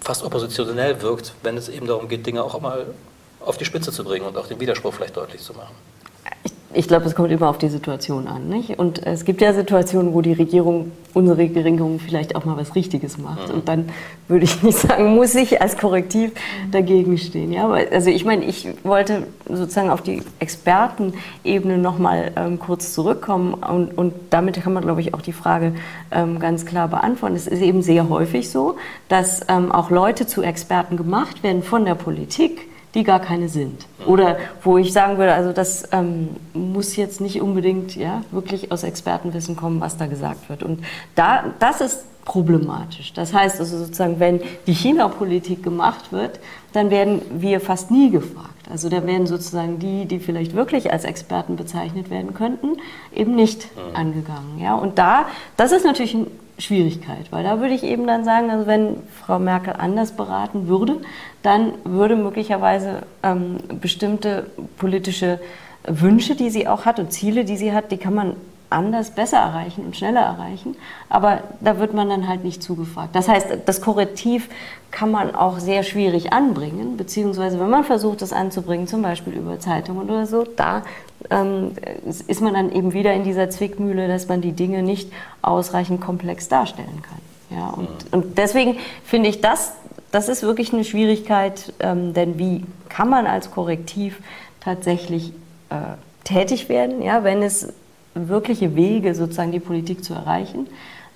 [0.00, 2.86] fast oppositionell wirkt, wenn es eben darum geht, Dinge auch mal
[3.40, 5.74] auf die Spitze zu bringen und auch den Widerspruch vielleicht deutlich zu machen?
[6.72, 8.48] Ich glaube, es kommt immer auf die Situation an.
[8.48, 8.78] Nicht?
[8.78, 13.18] Und es gibt ja Situationen, wo die Regierung, unsere Regierung vielleicht auch mal was Richtiges
[13.18, 13.48] macht.
[13.48, 13.54] Mhm.
[13.54, 13.88] Und dann
[14.28, 16.30] würde ich nicht sagen, muss ich als Korrektiv
[16.70, 17.52] dagegen stehen.
[17.52, 17.68] Ja?
[17.68, 23.54] Also ich meine, ich wollte sozusagen auf die Expertenebene nochmal ähm, kurz zurückkommen.
[23.54, 25.74] Und, und damit kann man, glaube ich, auch die Frage
[26.12, 27.34] ähm, ganz klar beantworten.
[27.34, 28.76] Es ist eben sehr häufig so,
[29.08, 33.86] dass ähm, auch Leute zu Experten gemacht werden von der Politik die gar keine sind.
[34.06, 38.82] Oder wo ich sagen würde, also das ähm, muss jetzt nicht unbedingt ja, wirklich aus
[38.82, 40.62] Expertenwissen kommen, was da gesagt wird.
[40.62, 40.82] Und
[41.14, 43.12] da, das ist problematisch.
[43.12, 46.40] Das heißt also sozusagen, wenn die China-Politik gemacht wird,
[46.72, 48.50] dann werden wir fast nie gefragt.
[48.70, 52.76] Also da werden sozusagen die, die vielleicht wirklich als Experten bezeichnet werden könnten,
[53.14, 53.96] eben nicht mhm.
[53.96, 54.58] angegangen.
[54.60, 54.74] Ja?
[54.74, 55.26] Und da,
[55.56, 56.26] das ist natürlich ein
[56.60, 61.00] Schwierigkeit, weil da würde ich eben dann sagen, also wenn Frau Merkel anders beraten würde,
[61.42, 64.46] dann würde möglicherweise ähm, bestimmte
[64.76, 65.40] politische
[65.84, 68.36] Wünsche, die sie auch hat und Ziele, die sie hat, die kann man
[68.70, 70.76] anders, besser erreichen und schneller erreichen.
[71.08, 73.14] Aber da wird man dann halt nicht zugefragt.
[73.14, 74.48] Das heißt, das Korrektiv
[74.90, 79.60] kann man auch sehr schwierig anbringen, beziehungsweise wenn man versucht, das anzubringen, zum Beispiel über
[79.60, 80.82] Zeitungen oder so, da
[81.30, 81.72] ähm,
[82.26, 85.12] ist man dann eben wieder in dieser Zwickmühle, dass man die Dinge nicht
[85.42, 87.58] ausreichend komplex darstellen kann.
[87.58, 89.72] Ja, und, und deswegen finde ich das,
[90.12, 94.20] das ist wirklich eine Schwierigkeit, ähm, denn wie kann man als Korrektiv
[94.60, 95.32] tatsächlich
[95.70, 95.74] äh,
[96.24, 97.72] tätig werden, ja, wenn es
[98.14, 100.68] wirkliche Wege, sozusagen die Politik zu erreichen,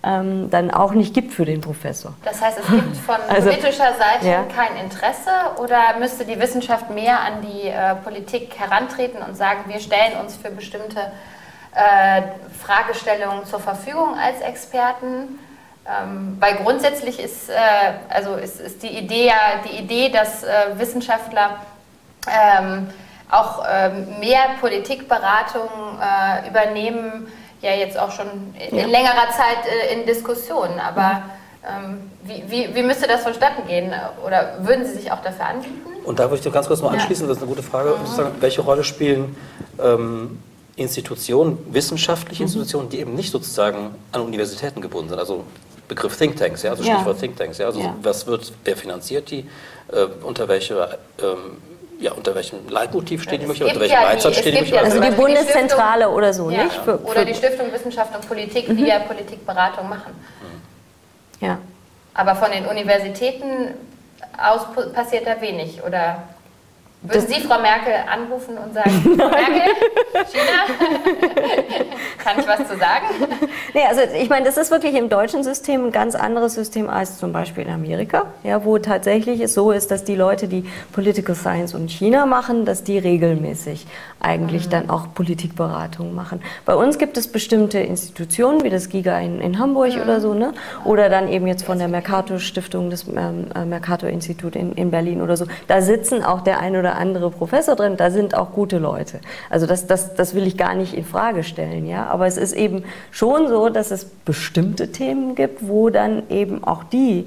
[0.04, 2.14] ähm, dann auch nicht gibt für den Professor.
[2.24, 4.44] Das heißt, es gibt von also, politischer Seite ja.
[4.44, 9.80] kein Interesse oder müsste die Wissenschaft mehr an die äh, Politik herantreten und sagen, wir
[9.80, 11.00] stellen uns für bestimmte
[11.74, 12.22] äh,
[12.60, 15.38] Fragestellungen zur Verfügung als Experten?
[15.86, 17.54] Ähm, weil grundsätzlich ist, äh,
[18.08, 19.34] also ist, ist, die Idee ja
[19.66, 21.58] die Idee, dass äh, Wissenschaftler
[22.26, 22.88] ähm,
[23.30, 25.68] auch ähm, mehr Politikberatung
[26.00, 27.26] äh, übernehmen,
[27.60, 28.26] ja jetzt auch schon
[28.70, 28.86] in, ja.
[28.86, 30.78] längerer Zeit äh, in Diskussionen.
[30.78, 31.22] Aber
[31.66, 33.92] ähm, wie, wie, wie, müsste das vonstatten gehen?
[34.24, 35.80] Oder würden Sie sich auch dafür anbieten?
[36.04, 37.90] Und da würde ich ganz kurz noch anschließen, das ist eine gute Frage.
[37.90, 38.40] Mhm.
[38.40, 39.34] Welche Rolle spielen
[39.82, 40.42] ähm,
[40.76, 42.48] Institutionen, wissenschaftliche mhm.
[42.48, 45.18] Institutionen, die eben nicht sozusagen an Universitäten gebunden sind?
[45.18, 45.44] Also
[45.88, 47.20] Begriff Thinktanks, ja, also Stichwort ja.
[47.20, 47.94] Thinktanks, ja, also ja.
[48.02, 49.48] was wird, wer finanziert die,
[49.92, 51.58] äh, unter welcher ähm,
[52.00, 54.80] ja, unter welchem Leitmotiv stehen die möchte, unter welchem ja Leitsatz stehen die möchte.
[54.80, 56.76] Also die Bundeszentrale oder so, ja, nicht?
[56.76, 58.86] Für, oder die Stiftung Wissenschaft und Politik, die mhm.
[58.86, 60.12] ja Politikberatung machen.
[61.40, 61.58] Ja.
[62.14, 63.74] Aber von den Universitäten
[64.38, 66.22] aus passiert da wenig, oder?
[67.06, 69.74] Würden Sie Frau Merkel anrufen und sagen, Frau Merkel,
[70.32, 70.64] China,
[72.18, 73.04] kann ich was zu sagen?
[73.74, 77.18] Nee, also ich meine, das ist wirklich im deutschen System ein ganz anderes System als
[77.18, 81.34] zum Beispiel in Amerika, ja, wo tatsächlich es so ist, dass die Leute, die Political
[81.34, 83.86] Science und China machen, dass die regelmäßig
[84.20, 84.70] eigentlich mhm.
[84.70, 86.40] dann auch Politikberatung machen.
[86.64, 90.02] Bei uns gibt es bestimmte Institutionen, wie das GIGA in, in Hamburg mhm.
[90.02, 90.54] oder so, ne?
[90.84, 94.90] oder dann eben jetzt von der Mercator Stiftung, das ähm, äh, Mercator Institut in, in
[94.90, 95.44] Berlin oder so.
[95.66, 99.20] Da sitzen auch der ein oder andere Professor drin, da sind auch gute Leute.
[99.50, 102.06] Also das, das, das will ich gar nicht in Frage stellen, ja.
[102.06, 106.84] Aber es ist eben schon so, dass es bestimmte Themen gibt, wo dann eben auch
[106.84, 107.26] die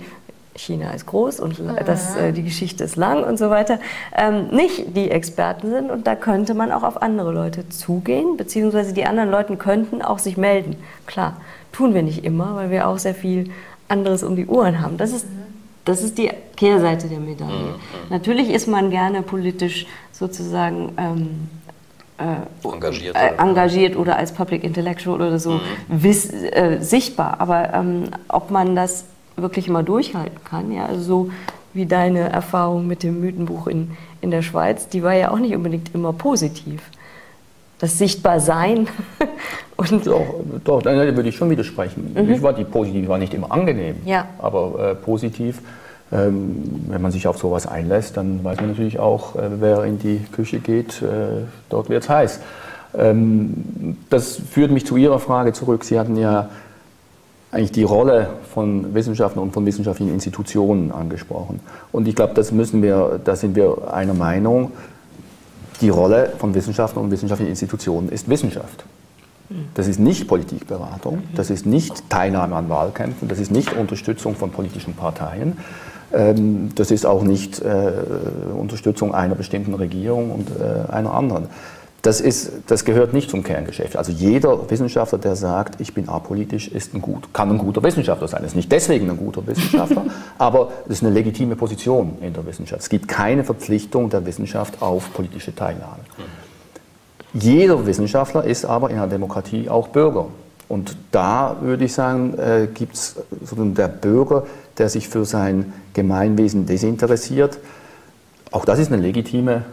[0.60, 3.80] China ist groß und das, äh, die Geschichte ist lang und so weiter,
[4.16, 5.92] ähm, nicht die Experten sind.
[5.92, 10.20] Und da könnte man auch auf andere Leute zugehen, beziehungsweise die anderen Leute könnten auch
[10.20, 10.76] sich melden.
[11.06, 11.38] Klar,
[11.72, 13.52] tun wir nicht immer, weil wir auch sehr viel
[13.88, 14.98] anderes um die Ohren haben.
[14.98, 15.26] Das ist
[15.88, 17.54] das ist die Kehrseite der Medaille.
[17.54, 18.10] Mhm.
[18.10, 21.50] Natürlich ist man gerne politisch sozusagen ähm,
[22.18, 25.62] äh, engagiert, äh, engagiert oder als Public Intellectual oder so mhm.
[25.88, 27.40] wiss, äh, sichtbar.
[27.40, 31.32] Aber ähm, ob man das wirklich immer durchhalten kann, ja, also so
[31.74, 35.56] wie deine Erfahrung mit dem Mythenbuch in, in der Schweiz, die war ja auch nicht
[35.56, 36.82] unbedingt immer positiv.
[37.80, 38.88] Das Sichtbarsein.
[39.78, 40.26] Und doch,
[40.64, 42.16] doch, da würde ich schon widersprechen.
[42.16, 42.32] Mhm.
[42.32, 44.26] Ich war die positiv war nicht immer angenehm, ja.
[44.40, 45.62] aber äh, positiv
[46.12, 50.00] ähm, wenn man sich auf sowas einlässt, dann weiß man natürlich auch, äh, wer in
[50.00, 52.40] die Küche geht, äh, dort wird es heiß.
[52.98, 55.84] Ähm, das führt mich zu Ihrer Frage zurück.
[55.84, 56.50] Sie hatten ja
[57.52, 61.60] eigentlich die Rolle von Wissenschaftlern und von wissenschaftlichen Institutionen angesprochen.
[61.92, 64.72] Und ich glaube, das müssen wir, da sind wir einer Meinung.
[65.82, 68.86] Die Rolle von Wissenschaftlern und wissenschaftlichen Institutionen ist Wissenschaft.
[69.74, 74.52] Das ist nicht Politikberatung, das ist nicht Teilnahme an Wahlkämpfen, das ist nicht Unterstützung von
[74.52, 75.58] politischen Parteien,
[76.14, 77.92] ähm, das ist auch nicht äh,
[78.58, 81.48] Unterstützung einer bestimmten Regierung und äh, einer anderen.
[82.02, 83.98] Das, ist, das gehört nicht zum Kerngeschäft.
[83.98, 88.28] Also jeder Wissenschaftler, der sagt, ich bin apolitisch, ist ein gut, kann ein guter Wissenschaftler
[88.28, 88.44] sein.
[88.44, 90.06] Ist nicht deswegen ein guter Wissenschaftler,
[90.38, 92.84] aber es ist eine legitime Position in der Wissenschaft.
[92.84, 96.00] Es gibt keine Verpflichtung der Wissenschaft auf politische Teilnahme.
[97.34, 100.28] Jeder Wissenschaftler ist aber in einer Demokratie auch Bürger.
[100.70, 104.46] Und da würde ich sagen, äh, gibt es der Bürger,
[104.78, 107.58] der sich für sein Gemeinwesen desinteressiert.
[108.52, 109.64] Auch das ist eine legitime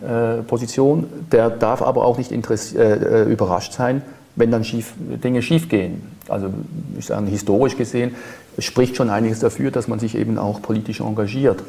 [0.41, 1.07] äh, Position.
[1.33, 4.03] Der darf aber auch nicht äh, äh, überrascht sein,
[4.37, 6.03] wenn dann schief, Dinge schiefgehen.
[6.29, 6.51] Also
[6.99, 8.15] ich sage, historisch gesehen
[8.59, 11.63] spricht schon einiges dafür, dass man sich eben auch politisch engagiert.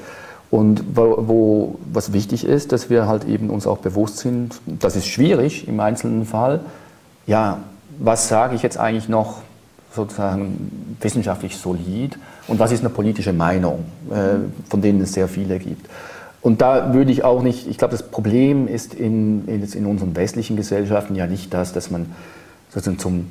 [0.55, 4.95] Und wo, wo, was wichtig ist, dass wir halt eben uns auch bewusst sind, das
[4.95, 6.61] ist schwierig im einzelnen Fall.
[7.27, 7.57] Ja,
[7.99, 9.41] was sage ich jetzt eigentlich noch
[9.93, 15.59] sozusagen wissenschaftlich solid und was ist eine politische Meinung, äh, von denen es sehr viele
[15.59, 15.89] gibt.
[16.41, 20.15] Und da würde ich auch nicht, ich glaube, das Problem ist in, in, in unseren
[20.15, 22.05] westlichen Gesellschaften ja nicht das, dass man
[22.69, 23.25] sozusagen zum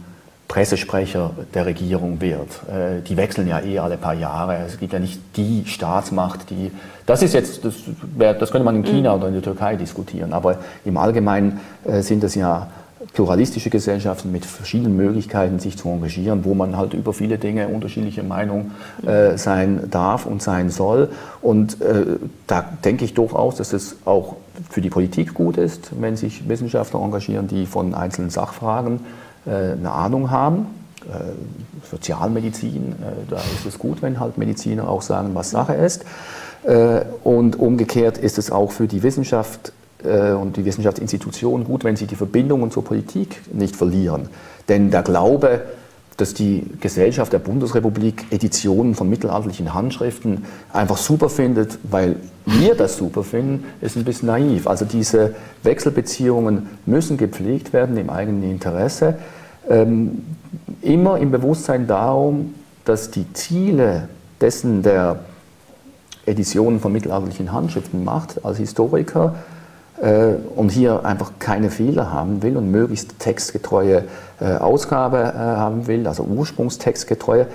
[0.48, 2.48] Pressesprecher der Regierung wird.
[2.68, 4.58] Äh, die wechseln ja eh alle paar Jahre.
[4.66, 6.70] Es gibt ja nicht die Staatsmacht, die.
[7.06, 7.74] Das ist jetzt, das,
[8.18, 9.18] das könnte man in China mhm.
[9.18, 12.68] oder in der Türkei diskutieren, aber im Allgemeinen äh, sind das ja
[13.12, 18.22] pluralistische Gesellschaften mit verschiedenen Möglichkeiten, sich zu engagieren, wo man halt über viele Dinge unterschiedliche
[18.22, 18.72] Meinung
[19.06, 21.10] äh, sein darf und sein soll.
[21.42, 22.04] Und äh,
[22.46, 24.36] da denke ich durchaus, dass es auch
[24.70, 29.00] für die Politik gut ist, wenn sich Wissenschaftler engagieren, die von einzelnen Sachfragen
[29.50, 30.66] eine Ahnung haben.
[31.04, 31.32] Äh,
[31.90, 36.04] Sozialmedizin, äh, da ist es gut, wenn halt Mediziner auch sagen, was Sache ist.
[36.62, 39.72] Äh, und umgekehrt ist es auch für die Wissenschaft
[40.02, 44.28] äh, und die Wissenschaftsinstitutionen gut, wenn sie die Verbindungen zur Politik nicht verlieren.
[44.68, 45.62] Denn der Glaube,
[46.16, 52.96] dass die Gesellschaft der Bundesrepublik Editionen von mittelalterlichen Handschriften einfach super findet, weil wir das
[52.96, 54.66] super finden, ist ein bisschen naiv.
[54.66, 59.18] Also diese Wechselbeziehungen müssen gepflegt werden im eigenen Interesse.
[59.68, 60.24] Ähm,
[60.82, 62.54] immer im Bewusstsein darum,
[62.84, 64.08] dass die Ziele
[64.40, 65.20] dessen, der
[66.26, 69.34] Editionen von mittelalterlichen Handschriften macht, als Historiker,
[70.56, 74.04] und hier einfach keine Fehler haben will und möglichst textgetreue
[74.40, 77.46] äh, Ausgabe äh, haben will, also ursprungstextgetreue,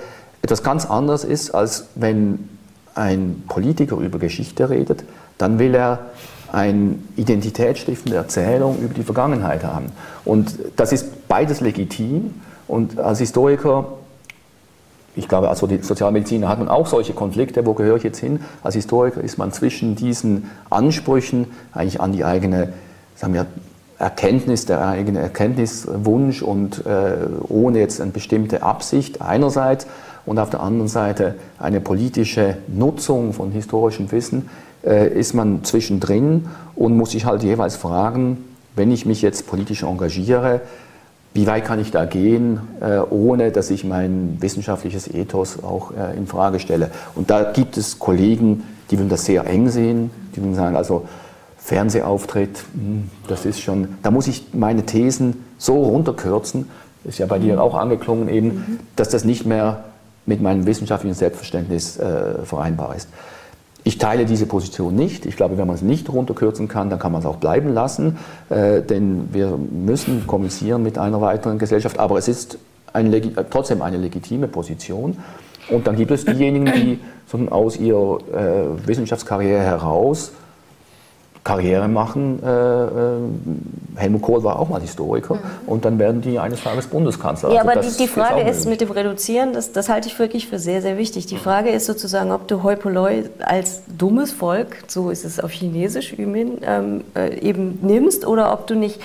[0.42, 2.48] etwas ganz anderes ist, als wenn
[2.94, 5.04] ein Politiker über Geschichte redet,
[5.38, 5.98] dann will er
[6.50, 9.92] eine identitätsstiftende Erzählung über die Vergangenheit haben.
[10.24, 12.34] Und das ist beides legitim.
[12.66, 13.92] Und als Historiker
[15.16, 18.40] ich glaube, als Sozialmediziner hat man auch solche Konflikte, wo gehöre ich jetzt hin?
[18.62, 22.72] Als Historiker ist man zwischen diesen Ansprüchen eigentlich an die eigene
[23.20, 23.46] sagen wir,
[23.98, 27.16] Erkenntnis, der eigene Erkenntniswunsch und äh,
[27.48, 29.86] ohne jetzt eine bestimmte Absicht einerseits
[30.24, 34.48] und auf der anderen Seite eine politische Nutzung von historischem Wissen,
[34.82, 38.38] äh, ist man zwischendrin und muss sich halt jeweils fragen,
[38.74, 40.62] wenn ich mich jetzt politisch engagiere,
[41.32, 46.16] wie weit kann ich da gehen, äh, ohne dass ich mein wissenschaftliches Ethos auch äh,
[46.16, 46.90] in Frage stelle.
[47.14, 51.06] Und da gibt es Kollegen, die würden das sehr eng sehen, die würden sagen, also
[51.58, 56.68] Fernsehauftritt, hm, das ist schon, da muss ich meine Thesen so runterkürzen,
[57.04, 58.78] ist ja bei dir auch angeklungen eben, mhm.
[58.96, 59.84] dass das nicht mehr
[60.26, 63.08] mit meinem wissenschaftlichen Selbstverständnis äh, vereinbar ist.
[63.82, 65.26] Ich teile diese Position nicht.
[65.26, 68.18] Ich glaube, wenn man es nicht runterkürzen kann, dann kann man es auch bleiben lassen,
[68.50, 71.98] äh, denn wir müssen kommunizieren mit einer weiteren Gesellschaft.
[71.98, 72.58] Aber es ist
[72.92, 75.16] ein, äh, trotzdem eine legitime Position.
[75.70, 76.98] Und dann gibt es diejenigen, die
[77.50, 80.32] aus ihrer äh, Wissenschaftskarriere heraus
[81.42, 82.88] Karriere machen, äh, äh
[83.96, 85.40] Helmut Kohl war auch mal Historiker mhm.
[85.66, 87.50] und dann werden die eines Tages Bundeskanzler.
[87.52, 90.18] Ja, also aber die, die, Frage ist, ist mit dem Reduzieren, das, das halte ich
[90.18, 91.26] wirklich für sehr, sehr wichtig.
[91.26, 95.50] Die Frage ist sozusagen, ob du Hoi Polloi als dummes Volk, so ist es auf
[95.50, 99.00] Chinesisch ähm, äh, eben nimmst oder ob du nicht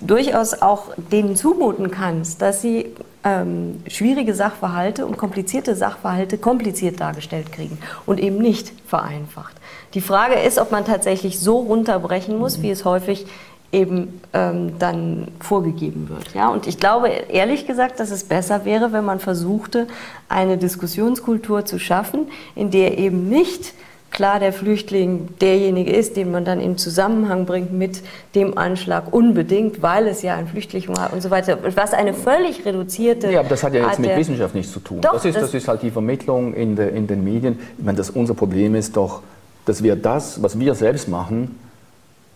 [0.00, 2.86] durchaus auch denen zumuten kannst, dass sie
[3.24, 9.59] ähm, schwierige Sachverhalte und komplizierte Sachverhalte kompliziert dargestellt kriegen und eben nicht vereinfacht.
[9.94, 13.26] Die Frage ist, ob man tatsächlich so runterbrechen muss, wie es häufig
[13.72, 16.34] eben ähm, dann vorgegeben wird.
[16.34, 16.48] Ja?
[16.48, 19.86] Und ich glaube ehrlich gesagt, dass es besser wäre, wenn man versuchte,
[20.28, 23.74] eine Diskussionskultur zu schaffen, in der eben nicht
[24.10, 28.02] klar der Flüchtling derjenige ist, den man dann in Zusammenhang bringt mit
[28.34, 31.58] dem Anschlag unbedingt, weil es ja ein Flüchtling war und so weiter.
[31.76, 33.30] Was eine völlig reduzierte.
[33.30, 35.00] Ja, aber das hat ja jetzt mit Wissenschaft nichts zu tun.
[35.00, 37.58] Doch, das, ist, das, das ist halt die Vermittlung in, de, in den Medien.
[37.78, 39.22] Ich meine, das, unser Problem ist doch,
[39.64, 41.58] dass wir das, was wir selbst machen,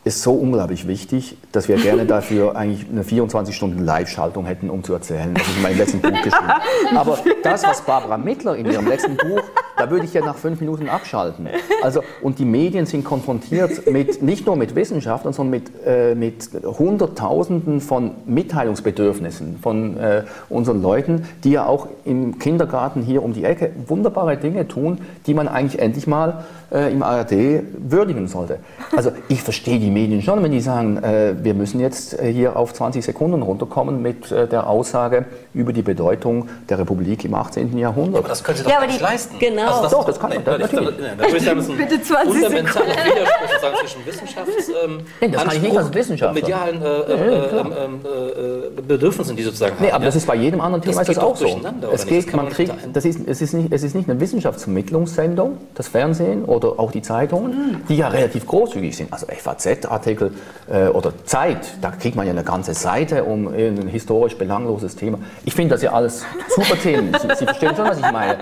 [0.04, 5.34] ist so unglaublich wichtig, dass wir gerne dafür eigentlich eine 24-Stunden-Live-Schaltung hätten, um zu erzählen,
[5.34, 6.98] was ich in meinem letzten Buch geschrieben habe.
[6.98, 9.42] Aber das, was Barbara Mittler in ihrem letzten Buch,
[9.84, 11.48] da würde ich ja nach fünf Minuten abschalten.
[11.82, 16.48] Also, und die Medien sind konfrontiert mit, nicht nur mit Wissenschaftlern, sondern mit, äh, mit
[16.64, 23.44] Hunderttausenden von Mitteilungsbedürfnissen von äh, unseren Leuten, die ja auch im Kindergarten hier um die
[23.44, 28.58] Ecke wunderbare Dinge tun, die man eigentlich endlich mal äh, im ARD würdigen sollte.
[28.94, 32.56] Also ich verstehe die Medien schon, wenn die sagen, äh, wir müssen jetzt äh, hier
[32.56, 37.78] auf 20 Sekunden runterkommen mit äh, der Aussage über die Bedeutung der Republik im 18.
[37.78, 38.14] Jahrhundert.
[38.14, 39.38] Ja, aber das können Sie doch ja, nicht die, leisten.
[39.38, 39.73] Genau.
[39.74, 40.38] Also das doch, das kann man.
[40.38, 40.96] Nee, natürlich.
[40.96, 44.68] Da würde ich sagen, das Bitte 20 fundamentale Widersprüche sagen, zwischen Wissenschafts...
[44.84, 46.28] Ähm, nee, das kann ich nicht als Wissenschaftler.
[46.28, 49.94] Und medialen äh, äh, ähm, ähm, Bedürfnissen, die sozusagen nee, haben.
[49.94, 51.60] aber das ist bei jedem anderen Thema das ist das auch so.
[51.92, 55.88] Es geht, man kriegt, das ist, es, ist nicht, es ist nicht eine Wissenschaftsvermittlungssendung, das
[55.88, 59.12] Fernsehen oder oder auch die Zeitungen, die ja relativ großzügig sind.
[59.12, 60.32] Also FAZ-Artikel
[60.70, 65.18] äh, oder Zeit, da kriegt man ja eine ganze Seite um ein historisch belangloses Thema.
[65.44, 67.14] Ich finde das ja alles super Themen.
[67.20, 68.38] Sie, Sie, verstehen schon, was ich meine.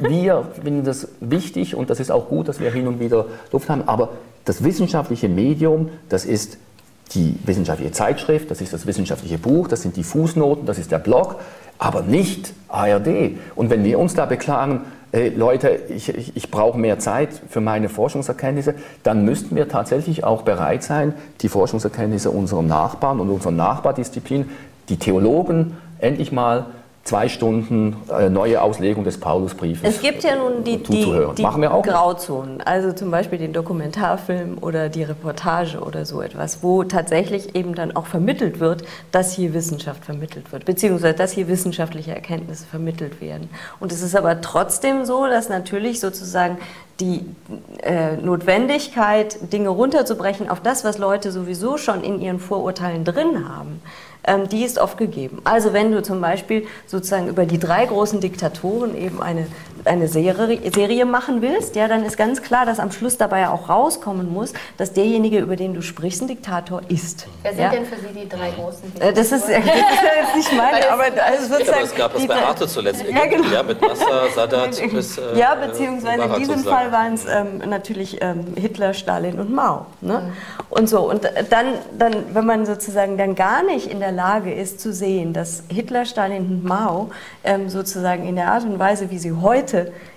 [0.00, 3.68] Wir finden das wichtig und das ist auch gut, dass wir hin und wieder Luft
[3.68, 3.86] haben.
[3.86, 4.10] Aber
[4.44, 6.58] das wissenschaftliche Medium, das ist
[7.14, 10.98] die wissenschaftliche Zeitschrift, das ist das wissenschaftliche Buch, das sind die Fußnoten, das ist der
[10.98, 11.36] Blog,
[11.78, 13.38] aber nicht ARD.
[13.56, 14.82] Und wenn wir uns da beklagen,
[15.12, 20.22] äh, Leute, ich, ich, ich brauche mehr Zeit für meine Forschungserkenntnisse, dann müssten wir tatsächlich
[20.24, 24.48] auch bereit sein, die Forschungserkenntnisse unserer Nachbarn und unserer Nachbardisziplin,
[24.88, 26.66] die Theologen, endlich mal
[27.04, 29.88] zwei Stunden äh, neue Auslegung des Paulusbriefes.
[29.88, 35.02] Es gibt ja nun die, die, die Grauzonen, also zum Beispiel den Dokumentarfilm oder die
[35.02, 40.52] Reportage oder so etwas, wo tatsächlich eben dann auch vermittelt wird, dass hier Wissenschaft vermittelt
[40.52, 43.48] wird, beziehungsweise dass hier wissenschaftliche Erkenntnisse vermittelt werden.
[43.80, 46.58] Und es ist aber trotzdem so, dass natürlich sozusagen
[47.00, 47.24] die
[47.82, 53.80] äh, Notwendigkeit, Dinge runterzubrechen auf das, was Leute sowieso schon in ihren Vorurteilen drin haben,
[54.50, 55.40] die ist oft gegeben.
[55.44, 59.46] Also wenn du zum Beispiel sozusagen über die drei großen Diktatoren eben eine,
[59.84, 63.68] eine Serie, Serie machen willst, ja, dann ist ganz klar, dass am Schluss dabei auch
[63.68, 67.26] rauskommen muss, dass derjenige, über den du sprichst, ein Diktator ist.
[67.42, 67.70] Wer sind ja?
[67.70, 69.14] denn für Sie die drei großen Diktatoren?
[69.14, 71.78] Das ist, das ist jetzt nicht meine, aber also sozusagen...
[71.78, 73.48] Ja, es gab das bei Arte zuletzt, ja, genau.
[73.48, 75.16] ja, mit Nasser, Sadat bis...
[75.16, 79.86] Äh, ja, beziehungsweise in diesem Fall waren es ähm, natürlich ähm, Hitler, Stalin und Mao.
[80.02, 80.20] Ne?
[80.20, 80.32] Mhm.
[80.68, 81.66] Und so, und dann,
[81.98, 85.62] dann, wenn man sozusagen dann gar nicht in der der Lage ist zu sehen, dass
[85.68, 87.10] Hitler, Stalin und Mao
[87.44, 89.69] ähm, sozusagen in der Art und Weise, wie sie heute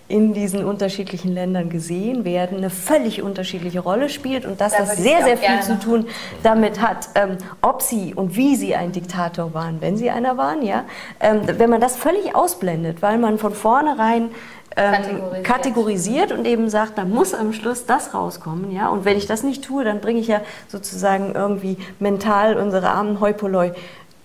[0.07, 4.97] in diesen unterschiedlichen Ländern gesehen werden, eine völlig unterschiedliche Rolle spielt und dass da das
[4.97, 5.61] sehr, sehr viel gerne.
[5.61, 6.07] zu tun
[6.43, 10.61] damit hat, ähm, ob sie und wie sie ein Diktator waren, wenn sie einer waren,
[10.61, 10.83] ja.
[11.19, 14.29] Ähm, wenn man das völlig ausblendet, weil man von vornherein
[14.75, 15.43] ähm, kategorisiert.
[15.43, 16.31] kategorisiert.
[16.31, 18.71] und eben sagt, da muss am Schluss das rauskommen.
[18.71, 18.89] Ja?
[18.89, 23.19] Und wenn ich das nicht tue, dann bringe ich ja sozusagen irgendwie mental unsere armen
[23.19, 23.71] Heupoloi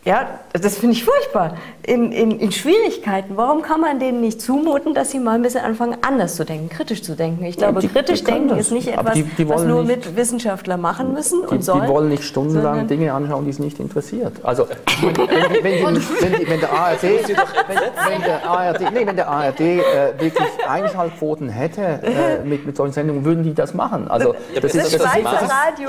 [0.08, 1.58] ja, das finde ich furchtbar.
[1.82, 3.36] In, in, in, Schwierigkeiten.
[3.36, 6.70] Warum kann man denen nicht zumuten, dass sie mal ein bisschen anfangen, anders zu denken,
[6.70, 7.44] kritisch zu denken?
[7.44, 8.60] Ich glaube, die, kritisch die denken das.
[8.60, 11.82] ist nicht etwas, die, die was nur nicht, mit Wissenschaftlern machen müssen und sollen.
[11.82, 14.32] Die wollen nicht stundenlang Dinge anschauen, die es nicht interessiert.
[14.42, 14.66] Also,
[15.02, 15.14] wenn,
[15.62, 19.82] wenn, wenn, wenn der ARD, wenn, der ARD, nee, wenn der ARD äh,
[20.18, 24.08] wirklich Einschaltquoten hätte äh, mit, mit solchen Sendungen, würden die das machen.
[24.08, 25.04] Also, das, ist, das, ist,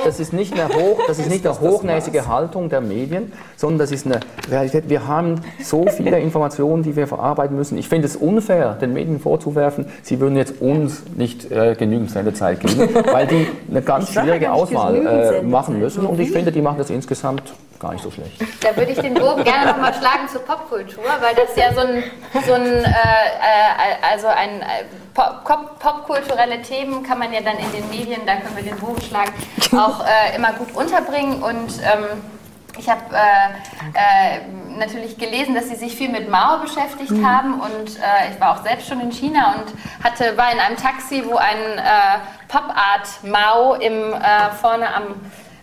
[0.06, 3.92] das ist nicht eine, hoch, das ist nicht eine hochnäsige Haltung der Medien, sondern das
[3.92, 4.90] ist eine Realität.
[4.90, 7.78] Wir haben so viele Informationen, die wir verarbeiten müssen.
[7.78, 12.60] Ich finde es unfair, den Medien vorzuwerfen, sie würden jetzt uns nicht äh, genügend Sendezeit
[12.60, 16.06] geben, weil die eine ganz schwierige Auswahl äh, machen müssen.
[16.06, 18.42] Und ich finde, die machen das insgesamt gar nicht so schlecht.
[18.62, 22.04] Da würde ich den Bogen gerne nochmal schlagen zur Popkultur, weil das ja so ein,
[22.46, 24.84] so ein äh, äh also ein äh,
[25.14, 29.02] Pop popkulturelle Themen kann man ja dann in den Medien, da können wir den Bogen
[29.02, 29.32] schlagen,
[29.78, 32.22] auch äh, immer gut unterbringen und ähm,
[32.80, 34.42] ich habe äh, äh,
[34.78, 37.28] natürlich gelesen, dass Sie sich viel mit Mao beschäftigt mhm.
[37.28, 39.74] haben und äh, ich war auch selbst schon in China und
[40.04, 45.04] hatte, war in einem Taxi, wo ein äh, Pop-Art Mao im, äh, vorne am,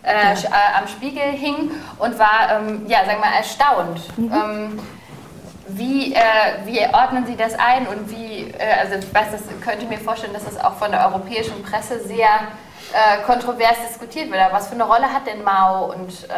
[0.03, 0.51] äh, ja.
[0.79, 4.19] am Spiegel hing und war, ähm, ja, sagen wir mal, erstaunt.
[4.19, 4.33] Mhm.
[4.33, 4.81] Ähm,
[5.69, 6.15] wie,
[6.65, 10.45] wie ordnen Sie das ein und wie, also ich weiß, das könnte mir vorstellen, dass
[10.45, 12.29] das auch von der europäischen Presse sehr
[13.27, 14.41] kontrovers diskutiert wird.
[14.41, 16.29] Aber was für eine Rolle hat denn Mao und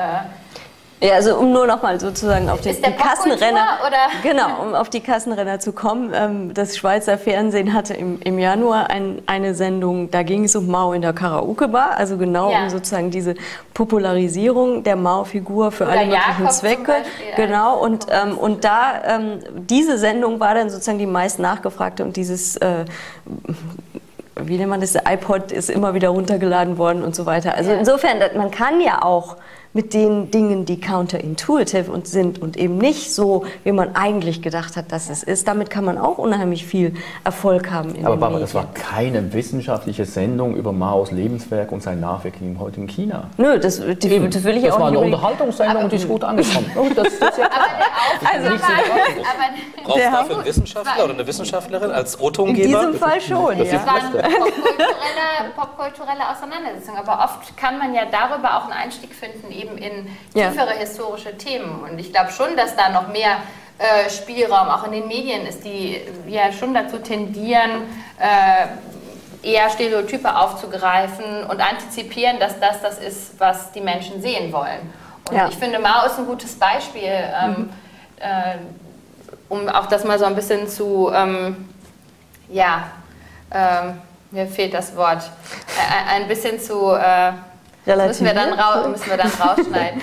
[1.00, 4.08] ja, also um nur noch mal sozusagen auf den, die Kassenrenner, oder?
[4.22, 6.12] genau, um auf die Kassenrenner zu kommen.
[6.14, 10.66] Ähm, das Schweizer Fernsehen hatte im, im Januar ein, eine Sendung, da ging es um
[10.66, 12.64] Mao in der Karaoke-Bar, also genau ja.
[12.64, 13.34] um sozusagen diese
[13.74, 16.92] Popularisierung der Mao-Figur für oder alle möglichen Jakob Zwecke.
[17.36, 22.16] Genau, und, ähm, und da, ähm, diese Sendung war dann sozusagen die meist nachgefragte und
[22.16, 22.84] dieses äh,
[24.40, 27.54] wie nennt man das, der iPod ist immer wieder runtergeladen worden und so weiter.
[27.54, 29.36] Also insofern, man kann ja auch
[29.78, 34.76] mit den Dingen, die counterintuitive und sind und eben nicht so, wie man eigentlich gedacht
[34.76, 35.46] hat, dass es ist.
[35.46, 37.94] Damit kann man auch unheimlich viel Erfolg haben.
[38.04, 42.88] Aber Barbara, das war keine wissenschaftliche Sendung über Maos Lebenswerk und sein Nachwirken heute in
[42.88, 43.30] China.
[43.36, 44.64] Nö, das, die, das will ich das auch nicht.
[44.64, 46.70] Das war eine Unterhaltungssendung und die ist gut angekommen.
[46.74, 51.26] Oh, das, das ja aber also, nicht aber Brauchst du dafür einen Wissenschaftler oder eine
[51.26, 52.62] Wissenschaftlerin als O-Tongeber?
[52.62, 53.78] In diesem Fall schon, das ja.
[53.78, 56.96] Das war eine popkulturelle, popkulturelle Auseinandersetzung.
[56.96, 60.80] Aber oft kann man ja darüber auch einen Einstieg finden, eben in tiefere ja.
[60.80, 61.82] historische Themen.
[61.82, 63.38] Und ich glaube schon, dass da noch mehr
[63.78, 67.82] äh, Spielraum auch in den Medien ist, die ja schon dazu tendieren,
[68.18, 68.66] äh,
[69.42, 74.92] eher Stereotype aufzugreifen und antizipieren, dass das das ist, was die Menschen sehen wollen.
[75.28, 75.48] Und ja.
[75.48, 77.70] ich finde, Mao ist ein gutes Beispiel, ähm, mhm.
[78.18, 78.56] äh,
[79.48, 81.68] um auch das mal so ein bisschen zu, ähm,
[82.48, 82.90] ja,
[83.52, 84.00] ähm,
[84.30, 86.94] mir fehlt das Wort, äh, ein bisschen zu
[87.88, 90.00] äh, Müssen wir dann, ra müssen wir dann rausschneiden.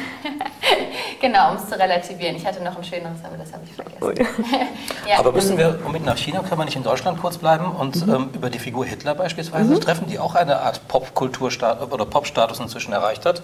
[1.21, 2.35] genau, um es zu relativieren.
[2.35, 4.27] Ich hatte noch ein schöneres, aber das habe ich vergessen.
[5.07, 5.19] ja.
[5.19, 8.13] Aber müssen wir unbedingt nach China, können wir nicht in Deutschland kurz bleiben und mhm.
[8.13, 9.81] ähm, über die Figur Hitler beispielsweise mhm.
[9.81, 13.41] treffen, die auch eine Art Popkulturstatus oder Popstatus inzwischen erreicht hat.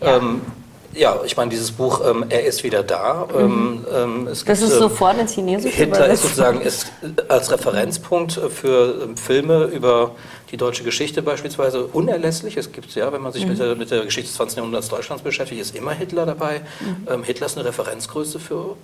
[0.00, 0.16] Ja.
[0.16, 0.42] Ähm,
[0.98, 3.28] ja, ich meine, dieses Buch, ähm, er ist wieder da.
[3.32, 3.86] Mhm.
[3.92, 6.90] Ähm, das gibt, ist sofort ins Chinesische Hitler ist sozusagen ist
[7.28, 10.12] als Referenzpunkt für ähm, Filme über
[10.50, 12.56] die deutsche Geschichte beispielsweise unerlässlich.
[12.56, 13.50] Es gibt ja, wenn man sich mhm.
[13.50, 14.56] mit, der, mit, der, Geschichte des 20.
[14.58, 16.62] Jahrhunderts Deutschlands beschäftigt, ist immer Hitler dabei.
[16.80, 17.08] Mhm.
[17.08, 18.76] Ähm, Hitler ist eine Referenzgröße für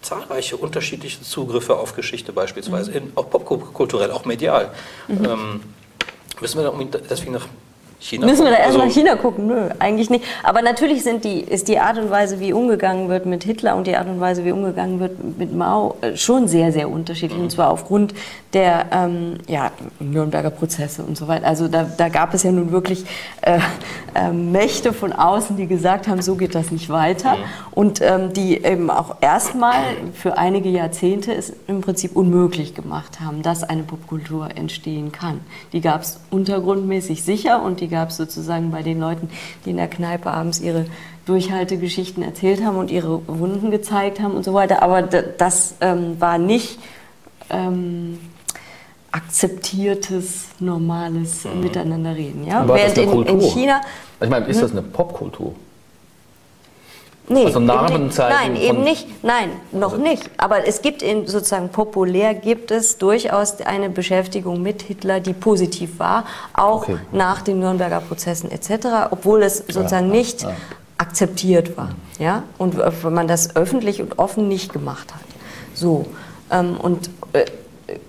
[0.00, 2.96] zahlreiche unterschiedliche Zugriffe auf Geschichte beispielsweise, mhm.
[2.96, 4.72] in, auch popkulturell, auch medial.
[5.06, 5.24] Mhm.
[5.24, 5.60] Ähm,
[6.40, 7.46] müssen wir deswegen nach
[8.02, 9.46] China Müssen wir da erstmal also, China gucken?
[9.46, 10.24] Nö, eigentlich nicht.
[10.42, 13.86] Aber natürlich sind die, ist die Art und Weise, wie umgegangen wird mit Hitler und
[13.86, 17.38] die Art und Weise, wie umgegangen wird mit Mao, äh, schon sehr, sehr unterschiedlich.
[17.38, 18.12] Und zwar aufgrund
[18.54, 21.46] der ähm, ja, Nürnberger Prozesse und so weiter.
[21.46, 23.04] Also da, da gab es ja nun wirklich
[23.42, 23.60] äh,
[24.14, 27.36] äh, Mächte von außen, die gesagt haben, so geht das nicht weiter.
[27.36, 27.42] Mhm.
[27.70, 29.80] Und ähm, die eben auch erstmal
[30.12, 35.40] für einige Jahrzehnte es im Prinzip unmöglich gemacht haben, dass eine Popkultur entstehen kann.
[35.72, 39.30] Die gab es untergrundmäßig sicher und die gab es sozusagen bei den Leuten,
[39.64, 40.86] die in der Kneipe abends ihre
[41.26, 44.82] Durchhaltegeschichten erzählt haben und ihre Wunden gezeigt haben und so weiter.
[44.82, 46.80] Aber das ähm, war nicht
[47.50, 48.18] ähm,
[49.12, 51.60] akzeptiertes, normales mhm.
[51.60, 52.46] Miteinanderreden.
[52.46, 52.66] Ja?
[52.66, 53.82] Während in, in, China.
[54.20, 54.62] Ich meine, ist hm?
[54.62, 55.54] das eine Popkultur?
[57.28, 59.06] Nee, also Namen zeigen nein, eben nicht.
[59.24, 60.28] Nein, noch also nicht.
[60.38, 65.98] Aber es gibt in, sozusagen populär gibt es durchaus eine Beschäftigung mit Hitler, die positiv
[65.98, 66.98] war, auch okay.
[67.12, 70.52] nach den Nürnberger Prozessen etc., obwohl es sozusagen ja, nicht ja.
[70.98, 71.90] akzeptiert war.
[72.18, 72.42] Ja?
[72.58, 75.22] Und wenn man das öffentlich und offen nicht gemacht hat.
[75.74, 76.06] So.
[76.50, 77.44] Ähm, und äh,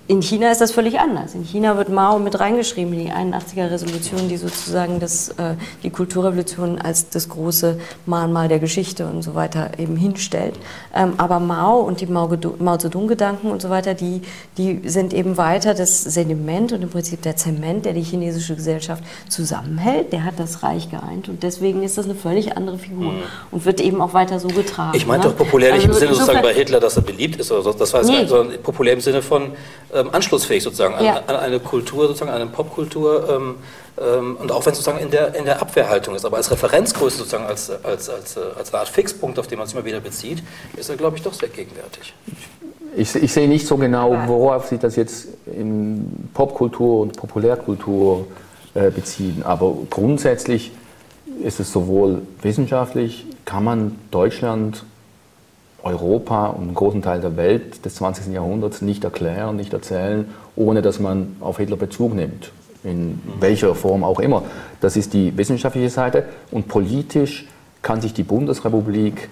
[0.06, 1.34] in China ist das völlig anders.
[1.34, 5.92] In China wird Mao mit reingeschrieben in die 81er Resolution, die sozusagen das, äh, die
[5.92, 10.56] Kulturrevolution als das große Mahnmal der Geschichte und so weiter eben hinstellt.
[10.94, 12.30] Ähm, aber Mao und die Mao,
[12.60, 14.22] Mao Zedong-Gedanken und so weiter, die,
[14.58, 19.06] die sind eben weiter das Sediment und im Prinzip der Zement, der die chinesische Gesellschaft
[19.30, 20.12] zusammenhält.
[20.12, 23.24] Der hat das Reich geeint und deswegen ist das eine völlig andere Figur mhm.
[23.52, 24.98] und wird eben auch weiter so getragen.
[24.98, 25.34] Ich meinte ne?
[25.34, 27.72] doch populär nicht also im Sinne sozusagen bei Hitler, dass er beliebt ist, oder so.
[27.72, 28.26] das war nee.
[28.26, 29.54] sondern populär im Sinne von
[29.94, 31.22] ähm, anschlussfähig sozusagen an, ja.
[31.28, 33.30] an, eine Kultur, sozusagen an eine Popkultur.
[33.30, 33.56] Ähm,
[34.02, 37.18] ähm, und auch wenn es sozusagen in der, in der Abwehrhaltung ist, aber als Referenzgröße
[37.18, 40.44] sozusagen, als, als, als, als eine Art Fixpunkt, auf den man sich immer wieder bezieht,
[40.76, 42.14] ist er, glaube ich, doch sehr gegenwärtig.
[42.96, 48.28] Ich, ich sehe nicht so genau, worauf sich das jetzt in Popkultur und Populärkultur
[48.74, 50.72] äh, beziehen, aber grundsätzlich
[51.44, 54.86] ist es sowohl wissenschaftlich, kann man Deutschland
[55.84, 58.34] Europa und einen großen Teil der Welt des 20.
[58.34, 62.52] Jahrhunderts nicht erklären, nicht erzählen, ohne dass man auf Hitler Bezug nimmt.
[62.84, 64.44] In welcher Form auch immer.
[64.82, 66.26] Das ist die wissenschaftliche Seite.
[66.52, 67.48] Und politisch
[67.82, 69.30] kann sich die Bundesrepublik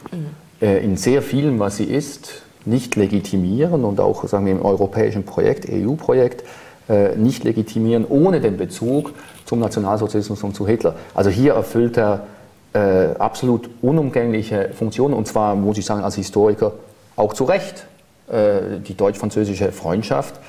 [0.61, 5.23] äh, in sehr vielem, was sie ist, nicht legitimieren und auch sagen wir, im europäischen
[5.23, 6.43] Projekt, EU-Projekt,
[6.87, 9.13] äh, nicht legitimieren ohne den Bezug
[9.45, 10.95] zum Nationalsozialismus und zu Hitler.
[11.13, 12.27] Also hier erfüllt er
[12.73, 16.73] äh, absolut unumgängliche Funktionen und zwar, muss ich sagen, als Historiker
[17.15, 17.85] auch zu Recht.
[18.31, 20.39] Äh, die deutsch-französische Freundschaft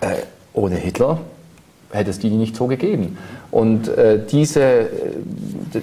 [0.00, 0.16] äh,
[0.52, 1.20] ohne Hitler
[1.92, 3.18] hätte es die nicht so gegeben.
[3.50, 4.88] Und äh, diese, äh,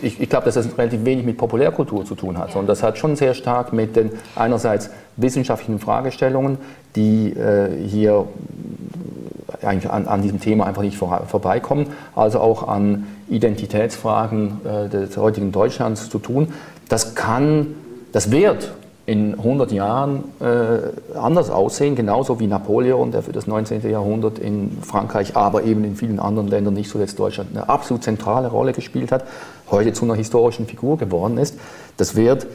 [0.01, 2.97] ich, ich glaube, dass das relativ wenig mit Populärkultur zu tun hat, sondern das hat
[2.97, 6.57] schon sehr stark mit den einerseits wissenschaftlichen Fragestellungen,
[6.95, 8.25] die äh, hier
[9.61, 15.17] eigentlich an, an, diesem Thema einfach nicht vor, vorbeikommen, also auch an Identitätsfragen äh, des
[15.17, 16.53] heutigen Deutschlands zu tun.
[16.89, 17.75] Das kann,
[18.11, 18.71] das wird
[19.07, 23.89] in 100 Jahren äh, anders aussehen, genauso wie Napoleon, der für das 19.
[23.89, 28.49] Jahrhundert in Frankreich, aber eben in vielen anderen Ländern, nicht zuletzt Deutschland, eine absolut zentrale
[28.49, 29.23] Rolle gespielt hat,
[29.71, 31.57] heute zu einer historischen Figur geworden ist.
[31.95, 32.47] Das wird,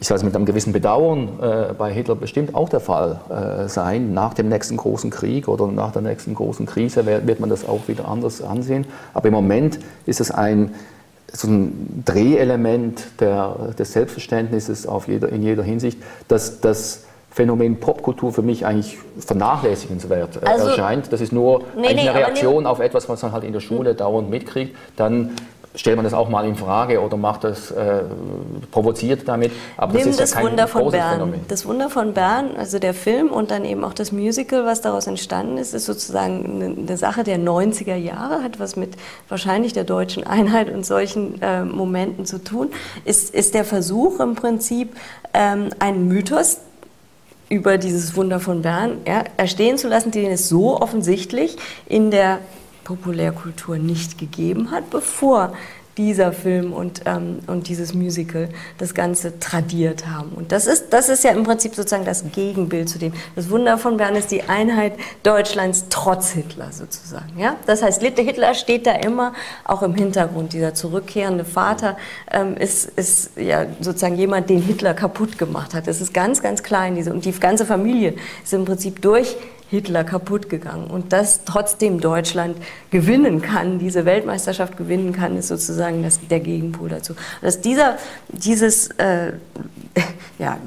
[0.00, 3.68] ich sage es mit einem gewissen Bedauern, äh, bei Hitler bestimmt auch der Fall äh,
[3.68, 4.14] sein.
[4.14, 7.68] Nach dem nächsten großen Krieg oder nach der nächsten großen Krise wird, wird man das
[7.68, 8.86] auch wieder anders ansehen.
[9.12, 10.74] Aber im Moment ist es ein
[11.32, 15.98] so ein Drehelement der, des Selbstverständnisses auf jeder, in jeder Hinsicht,
[16.28, 21.12] dass das Phänomen Popkultur für mich eigentlich vernachlässigenswert äh, also, erscheint.
[21.12, 22.68] Das ist nur nee, nee, eine Reaktion nee.
[22.68, 24.74] auf etwas, was man halt in der Schule dauernd mitkriegt.
[24.96, 25.32] Dann
[25.78, 28.02] stellt man das auch mal in Frage oder macht das äh,
[28.72, 29.52] provoziert damit.
[29.76, 31.12] Aber Nimm das ist das ja kein Wunder von Bern.
[31.12, 31.40] Phänomen.
[31.46, 35.06] Das Wunder von Bern, also der Film und dann eben auch das Musical, was daraus
[35.06, 38.96] entstanden ist, ist sozusagen eine, Sache der 90er Jahre, hat was mit
[39.28, 42.70] wahrscheinlich der deutschen Einheit und solchen äh, Momenten zu tun.
[43.04, 44.96] Ist, ist der Versuch im Prinzip
[45.32, 46.58] ähm, einen Mythos
[47.48, 51.56] über dieses Wunder von Bern ja, erstehen zu lassen, den es so offensichtlich
[51.86, 52.40] in der
[52.88, 55.52] Populärkultur nicht gegeben hat, bevor
[55.98, 60.30] dieser Film und, ähm, und dieses Musical das Ganze tradiert haben.
[60.30, 63.12] Und das ist, das ist ja im Prinzip sozusagen das Gegenbild zu dem.
[63.36, 67.38] Das Wunder von Bern ist die Einheit Deutschlands trotz Hitler sozusagen.
[67.38, 67.56] Ja?
[67.66, 69.34] Das heißt, Hitler steht da immer
[69.64, 70.54] auch im Hintergrund.
[70.54, 71.98] Dieser zurückkehrende Vater
[72.30, 75.88] ähm, ist, ist ja sozusagen jemand, den Hitler kaputt gemacht hat.
[75.88, 76.94] Das ist ganz, ganz klein.
[76.94, 78.14] Diese, und die ganze Familie
[78.44, 79.36] ist im Prinzip durch
[79.70, 80.86] Hitler kaputt gegangen.
[80.88, 82.56] Und dass trotzdem Deutschland
[82.90, 87.14] gewinnen kann, diese Weltmeisterschaft gewinnen kann, ist sozusagen das, der Gegenpol dazu.
[87.42, 87.98] Dass dieser,
[88.28, 89.32] dieses äh,
[90.38, 90.58] ja,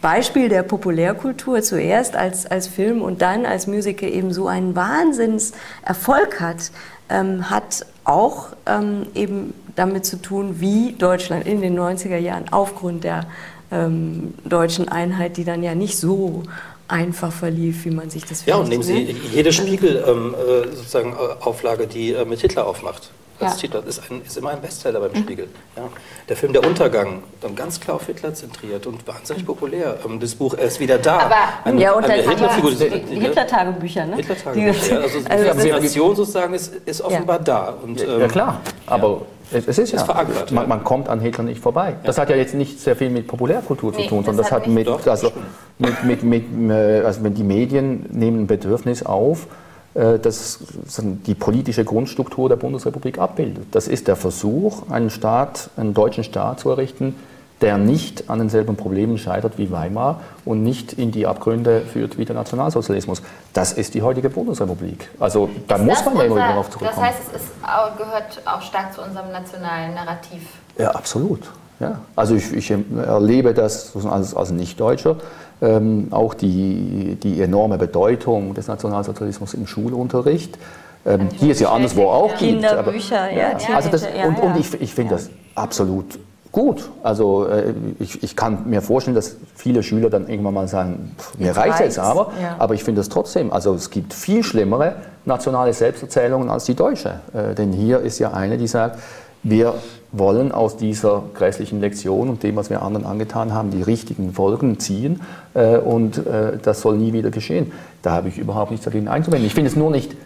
[0.00, 6.40] Beispiel der Populärkultur zuerst als, als Film und dann als Musical eben so einen Wahnsinnserfolg
[6.40, 6.70] hat,
[7.08, 13.04] ähm, hat auch ähm, eben damit zu tun, wie Deutschland in den 90er Jahren aufgrund
[13.04, 13.26] der
[13.70, 16.42] ähm, deutschen Einheit, die dann ja nicht so
[16.88, 22.12] einfach verlief, wie man sich das Ja, und nehmen Sie jede Spiegel-Auflage, ähm, äh, die
[22.12, 23.10] äh, mit Hitler aufmacht.
[23.38, 23.78] Das ja.
[23.78, 25.22] ist, ein, ist, immer ein Bestseller beim mhm.
[25.22, 25.48] Spiegel.
[25.76, 25.84] Ja.
[26.28, 29.96] Der Film Der Untergang, dann ganz klar auf Hitler zentriert und wahnsinnig populär.
[30.04, 31.18] Ähm, das Buch Er ist wieder da.
[31.18, 32.72] Aber, ein, ja, und eine Hitlerfigur.
[32.72, 34.16] Hitler-Tagebücher, ne?
[34.16, 34.94] Hitler-Tagebücher.
[34.94, 37.44] Ja, also die also Faszination sozusagen ist, ist offenbar ja.
[37.44, 37.74] da.
[37.80, 41.60] Und, ähm, ja, klar, aber es ist ja, verankert, man, man, kommt an Hitler nicht
[41.60, 41.94] vorbei.
[42.04, 44.88] Das hat ja jetzt nicht sehr viel mit Populärkultur zu tun, sondern das hat mit,
[44.88, 45.32] also,
[45.78, 49.46] mit, mit, mit, äh, also wenn die Medien nehmen ein Bedürfnis auf,
[49.94, 50.60] äh, das
[51.26, 53.66] die politische Grundstruktur der Bundesrepublik abbildet.
[53.72, 57.14] Das ist der Versuch, einen Staat, einen deutschen Staat zu errichten,
[57.60, 62.24] der nicht an denselben Problemen scheitert wie Weimar und nicht in die Abgründe führt wie
[62.24, 63.22] der Nationalsozialismus.
[63.52, 65.10] Das ist die heutige Bundesrepublik.
[65.18, 66.96] Also da ist muss man ja immer darauf zurückkommen.
[66.96, 67.52] Das heißt, es ist,
[67.96, 70.42] gehört auch stark zu unserem nationalen Narrativ.
[70.78, 71.40] Ja, absolut.
[71.80, 72.00] Ja.
[72.16, 75.16] Also ich, ich erlebe das als, als Nicht-Deutscher,
[75.60, 80.58] ähm, auch die, die enorme Bedeutung des Nationalsozialismus im Schulunterricht.
[81.06, 82.60] Ähm, die es ja anderswo auch gibt.
[82.60, 83.56] Kinderbücher, ja.
[83.56, 83.76] ja.
[83.76, 86.18] Also das, und, und ich, ich finde das absolut
[86.58, 86.90] gut.
[87.04, 91.38] Also äh, ich, ich kann mir vorstellen, dass viele Schüler dann irgendwann mal sagen, pff,
[91.38, 92.56] mir reicht es aber, ja.
[92.58, 97.20] aber ich finde es trotzdem, also es gibt viel schlimmere nationale Selbsterzählungen als die deutsche.
[97.32, 98.98] Äh, denn hier ist ja eine, die sagt,
[99.44, 99.74] wir
[100.10, 104.80] wollen aus dieser grässlichen Lektion und dem, was wir anderen angetan haben, die richtigen Folgen
[104.80, 105.20] ziehen
[105.54, 107.70] äh, und äh, das soll nie wieder geschehen.
[108.02, 109.46] Da habe ich überhaupt nichts dagegen einzuwenden.
[109.46, 110.16] Ich finde es nur nicht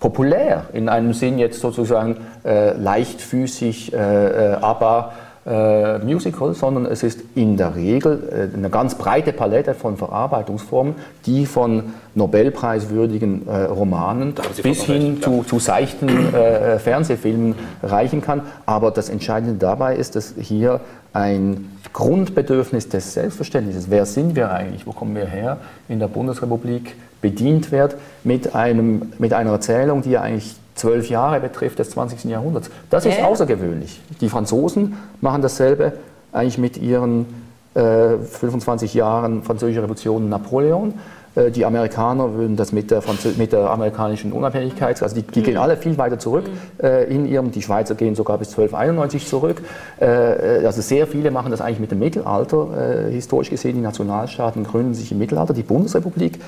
[0.00, 5.12] populär in einem Sinn jetzt sozusagen äh, leichtfüßig, äh, äh, aber
[5.46, 10.96] äh, Musical, sondern es ist in der Regel äh, eine ganz breite Palette von Verarbeitungsformen,
[11.24, 18.42] die von Nobelpreiswürdigen äh, Romanen bis hin zu, zu, seichten äh, Fernsehfilmen reichen kann.
[18.66, 20.80] Aber das Entscheidende dabei ist, dass hier
[21.12, 26.94] ein Grundbedürfnis des Selbstverständnisses, wer sind wir eigentlich, wo kommen wir her, in der Bundesrepublik
[27.22, 32.24] bedient wird mit, einem, mit einer Erzählung, die ja eigentlich zwölf Jahre betrifft des 20.
[32.24, 32.70] Jahrhunderts.
[32.90, 33.24] Das ist ja.
[33.24, 34.00] außergewöhnlich.
[34.20, 35.94] Die Franzosen machen dasselbe
[36.32, 37.26] eigentlich mit ihren
[37.74, 40.94] äh, 25 Jahren französische Revolution Napoleon.
[41.34, 43.02] Äh, die Amerikaner würden das mit der,
[43.36, 45.44] mit der amerikanischen Unabhängigkeit, also die, die mhm.
[45.44, 46.84] gehen alle viel weiter zurück mhm.
[46.84, 49.62] äh, in ihrem, die Schweizer gehen sogar bis 1291 zurück.
[50.00, 50.06] Äh,
[50.64, 53.76] also sehr viele machen das eigentlich mit dem Mittelalter, äh, historisch gesehen.
[53.76, 55.54] Die Nationalstaaten gründen sich im Mittelalter.
[55.54, 56.38] Die Bundesrepublik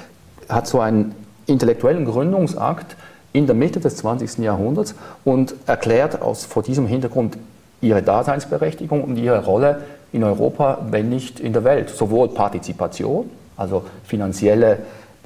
[0.48, 1.14] hat so einen
[1.46, 2.96] intellektuellen Gründungsakt
[3.38, 4.38] in der Mitte des 20.
[4.38, 7.38] Jahrhunderts und erklärt aus, vor diesem Hintergrund
[7.80, 9.82] ihre Daseinsberechtigung und ihre Rolle
[10.12, 11.88] in Europa, wenn nicht in der Welt.
[11.88, 14.80] Sowohl Partizipation, also finanzielle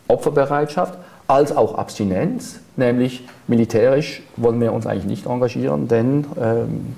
[0.08, 6.94] Opferbereitschaft, als auch Abstinenz, nämlich militärisch wollen wir uns eigentlich nicht engagieren, denn ähm,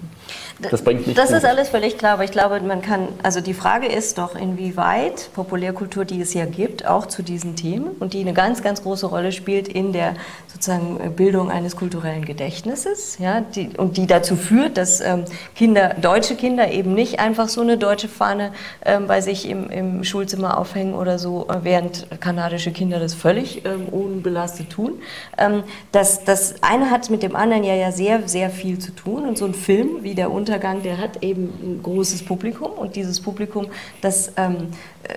[0.60, 1.18] das bringt nicht.
[1.18, 1.38] Das gut.
[1.38, 5.30] ist alles völlig klar, aber ich glaube, man kann, also die Frage ist doch, inwieweit
[5.34, 9.06] Populärkultur, die es ja gibt, auch zu diesen Themen und die eine ganz, ganz große
[9.06, 10.14] Rolle spielt in der
[10.46, 15.24] sozusagen Bildung eines kulturellen Gedächtnisses, ja, die, und die dazu führt, dass ähm,
[15.56, 18.52] Kinder, deutsche Kinder eben nicht einfach so eine deutsche Fahne
[18.84, 23.64] ähm, bei sich im, im, Schulzimmer aufhängen oder so, äh, während kanadische Kinder das völlig
[23.64, 25.00] ähm, unbelastet tun.
[25.38, 29.26] Ähm, das, das eine hat mit dem anderen ja, ja sehr, sehr viel zu tun
[29.26, 33.18] und so ein Film wie der Untergang, der hat eben ein großes Publikum und dieses
[33.18, 33.68] Publikum,
[34.02, 34.68] das, ähm,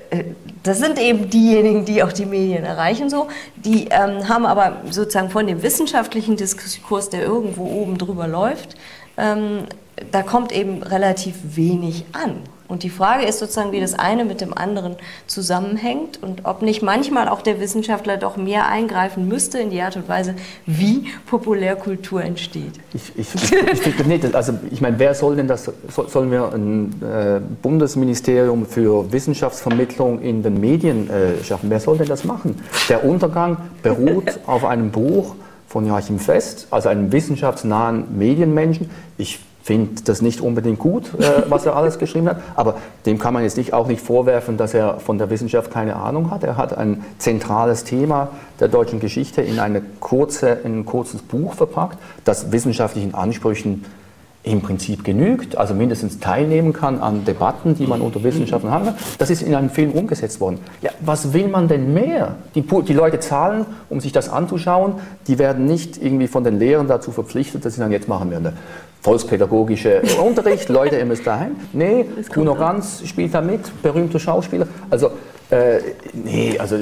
[0.09, 0.23] äh,
[0.63, 5.29] das sind eben diejenigen, die auch die Medien erreichen so, die ähm, haben aber sozusagen
[5.29, 8.77] von dem wissenschaftlichen Diskurs, der irgendwo oben drüber läuft,
[9.17, 9.65] ähm,
[10.11, 12.37] da kommt eben relativ wenig an.
[12.67, 16.81] Und die Frage ist sozusagen, wie das eine mit dem anderen zusammenhängt und ob nicht
[16.81, 22.23] manchmal auch der Wissenschaftler doch mehr eingreifen müsste in die Art und Weise, wie Populärkultur
[22.23, 22.73] entsteht.
[22.93, 25.71] Ich, ich, ich, ich finde nicht, also ich meine, wer soll denn das,
[26.07, 31.69] sollen wir ein äh, Bundesministerium für Wissenschaftsvermittlung in den Medien äh, schaffen?
[31.69, 32.61] Wer soll denn das machen?
[32.89, 35.35] Der Untergang beruht auf einem Buch
[35.67, 38.89] von Joachim Fest, also einem wissenschaftsnahen Medienmenschen.
[39.17, 43.33] Ich finde das nicht unbedingt gut, äh, was er alles geschrieben hat, aber dem kann
[43.33, 46.45] man jetzt nicht, auch nicht vorwerfen, dass er von der Wissenschaft keine Ahnung hat.
[46.45, 48.29] Er hat ein zentrales Thema
[48.61, 53.83] der deutschen Geschichte in, eine kurze, in ein kurzes Buch verpackt, das wissenschaftlichen Ansprüchen
[54.43, 58.95] im Prinzip genügt, also mindestens teilnehmen kann an Debatten, die man unter Wissenschaftlern haben kann.
[59.17, 60.59] Das ist in einem Film umgesetzt worden.
[60.81, 62.35] Ja, was will man denn mehr?
[62.55, 64.93] Die, die, Leute zahlen, um sich das anzuschauen.
[65.27, 68.39] Die werden nicht irgendwie von den Lehrern dazu verpflichtet, dass sie sagen, jetzt machen wir
[69.07, 71.55] volkspädagogische Unterricht, Leute, ihr müsst daheim.
[71.71, 74.67] Nee, Kuno Ganz spielt da mit, berühmter Schauspieler.
[74.89, 75.11] Also
[75.49, 75.79] äh,
[76.11, 76.77] nee, also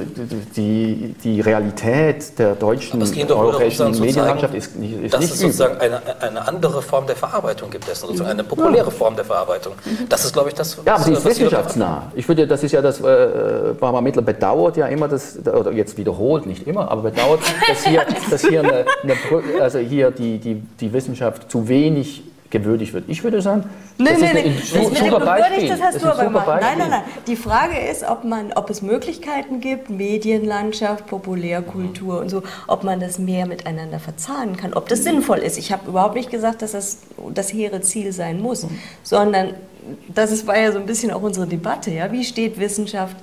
[0.55, 2.99] die, die Realität der deutschen
[3.29, 7.69] europäischen Medienlandschaft ist nicht ist Dass nicht es sozusagen eine, eine andere Form der Verarbeitung
[7.69, 9.73] gibt, dessen, sozusagen eine populäre Form der Verarbeitung.
[10.09, 12.11] Das ist, glaube ich, das, was Ja, aber sie ist wissenschaftsnah.
[12.15, 15.95] Ich würde, das ist ja das, äh, Barbara Mittler bedauert ja immer, das, oder jetzt
[15.97, 20.55] wiederholt, nicht immer, aber bedauert, dass hier, dass hier, eine, eine, also hier die, die,
[20.79, 22.23] die Wissenschaft zu wenig
[22.59, 23.05] gewürdigt wird.
[23.07, 23.63] Ich würde sagen,
[23.97, 24.33] nee, das nee, ist
[24.73, 24.79] nee.
[24.79, 25.69] ein das super Beispiel.
[25.69, 26.59] Das hast das du aber mal.
[26.61, 27.01] Nein, nein, nein.
[27.27, 32.99] Die Frage ist, ob, man, ob es Möglichkeiten gibt, Medienlandschaft, Populärkultur und so, ob man
[32.99, 35.57] das mehr miteinander verzahnen kann, ob das sinnvoll ist.
[35.57, 36.99] Ich habe überhaupt nicht gesagt, dass das
[37.33, 38.65] das hehre Ziel sein muss,
[39.03, 39.53] sondern
[40.13, 41.91] das ist, war ja so ein bisschen auch unsere Debatte.
[41.91, 42.11] Ja?
[42.11, 43.15] Wie steht Wissenschaft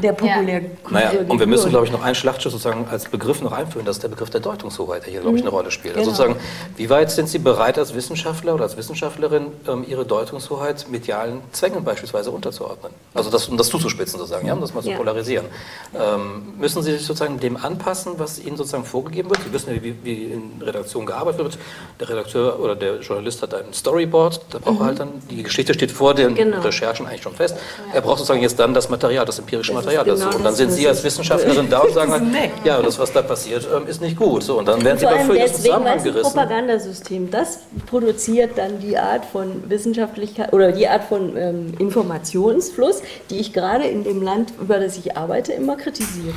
[0.00, 0.62] der populär.
[0.62, 0.68] Ja.
[0.90, 3.98] Naja, und wir müssen, glaube ich, noch einen Schlachtschiff sozusagen als Begriff noch einführen, dass
[3.98, 5.56] der Begriff der Deutungshoheit, der hier, glaube ich, eine mhm.
[5.56, 5.96] Rolle spielt.
[5.96, 6.22] Also genau.
[6.22, 10.86] Also sozusagen, wie weit sind Sie bereit, als Wissenschaftler oder als Wissenschaftlerin ähm, Ihre Deutungshoheit
[10.90, 12.92] medialen Zwängen beispielsweise unterzuordnen?
[13.14, 14.96] Also das, um das zuzuspitzen sozusagen, ja, um das mal zu ja.
[14.96, 15.46] polarisieren.
[15.94, 19.40] Ähm, müssen Sie sich sozusagen dem anpassen, was Ihnen sozusagen vorgegeben wird?
[19.42, 21.58] Sie wissen ja, wie, wie in Redaktion gearbeitet wird.
[22.00, 24.80] Der Redakteur oder der Journalist hat ein Storyboard, da braucht mhm.
[24.80, 26.60] er halt dann, die Geschichte steht vor den genau.
[26.60, 27.56] Recherchen eigentlich schon fest.
[27.92, 29.89] Er braucht sozusagen jetzt dann das Material, das empirische Material.
[29.96, 30.38] Material genau dazu.
[30.38, 33.66] Und dann sind Sie als Wissenschaftlerin da und sagen, halt, ja, das, was da passiert,
[33.74, 34.42] ähm, ist nicht gut.
[34.42, 36.22] So, und dann werden Sie dafür jetzt Zusammenhang gerissen.
[36.22, 43.02] Das Propagandasystem, das produziert dann die Art von Wissenschaftlichkeit oder die Art von ähm, Informationsfluss,
[43.30, 46.34] die ich gerade in dem Land, über das ich arbeite, immer kritisiere.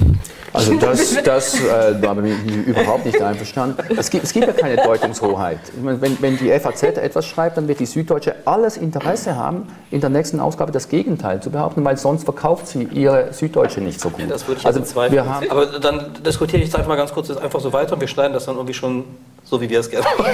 [0.54, 2.36] Also das, das äh, war mir
[2.66, 3.84] überhaupt nicht einverstanden.
[3.98, 5.60] Es gibt, es gibt ja keine Deutungshoheit.
[5.82, 10.02] Meine, wenn, wenn die FAZ etwas schreibt, dann wird die Süddeutsche alles Interesse haben, in
[10.02, 14.10] der nächsten Ausgabe das Gegenteil zu behaupten, weil sonst verkauft sie ihre Süddeutsche nicht so
[14.10, 14.22] gut.
[14.22, 14.82] Ja, das würde ich also
[15.12, 18.02] wir haben Aber dann diskutiere ich jetzt einfach mal ganz kurz einfach so weiter und
[18.02, 19.06] wir schneiden das dann irgendwie schon
[19.44, 20.32] so, wie wir es gerne machen.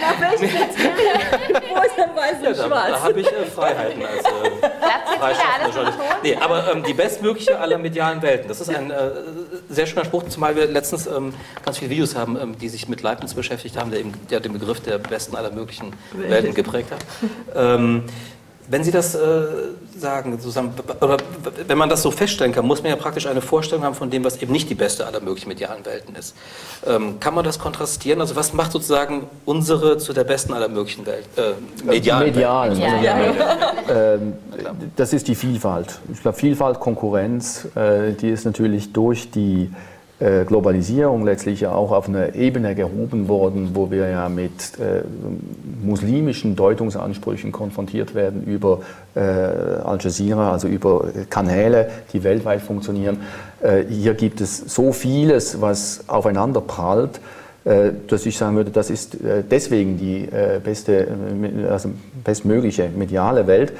[0.00, 1.20] Nach welchen Kriterien?
[1.74, 2.88] Wo ist dann weiß und ja, schwarz?
[2.88, 5.92] Da, da habe ich äh, Freiheiten als äh, Freischaffender
[6.22, 8.48] Nee, aber ähm, die bestmögliche aller medialen Welten.
[8.48, 9.10] Das ist ein äh,
[9.68, 11.34] sehr schöner Spruch, zumal wir letztens ähm,
[11.64, 14.52] ganz viele Videos haben, ähm, die sich mit Leibniz beschäftigt haben, der, eben, der den
[14.52, 17.00] Begriff der besten aller möglichen Welten geprägt hat.
[18.68, 19.18] Wenn Sie das äh,
[19.98, 21.18] sagen, sozusagen, oder
[21.66, 24.24] wenn man das so feststellen kann, muss man ja praktisch eine Vorstellung haben von dem,
[24.24, 26.34] was eben nicht die beste aller möglichen medialen Welten ist.
[26.86, 28.20] Ähm, kann man das kontrastieren?
[28.20, 31.52] Also was macht sozusagen unsere zu der besten aller möglichen Welt, äh,
[31.84, 32.70] medialen Medial.
[32.70, 32.82] Welten?
[32.82, 34.14] Also, ja.
[34.14, 34.32] ähm,
[34.96, 35.98] das ist die Vielfalt.
[36.12, 41.92] Ich glaube, Vielfalt, Konkurrenz, äh, die ist natürlich durch die äh, Globalisierung letztlich ja auch
[41.92, 45.02] auf eine Ebene gehoben worden, wo wir ja mit äh,
[45.84, 48.80] muslimischen Deutungsansprüchen konfrontiert werden über
[49.14, 53.18] äh, Al Jazeera, also über Kanäle, die weltweit funktionieren.
[53.60, 57.45] Äh, hier gibt es so vieles, was aufeinander prallt äh,
[58.06, 61.08] dass ich sagen würde, das ist äh, deswegen die äh, beste,
[61.68, 61.90] also
[62.22, 63.72] bestmögliche mediale Welt,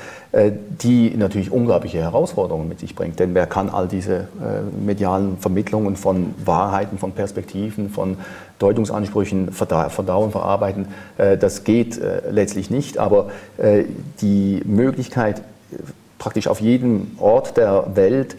[0.83, 3.19] die natürlich unglaubliche Herausforderungen mit sich bringt.
[3.19, 4.29] Denn wer kann all diese
[4.85, 8.19] medialen Vermittlungen von Wahrheiten, von Perspektiven, von
[8.59, 10.89] Deutungsansprüchen verdauen, verarbeiten?
[11.17, 11.99] Das geht
[12.31, 12.99] letztlich nicht.
[12.99, 13.31] Aber
[14.21, 15.41] die Möglichkeit,
[16.19, 18.37] praktisch auf jedem Ort der Welt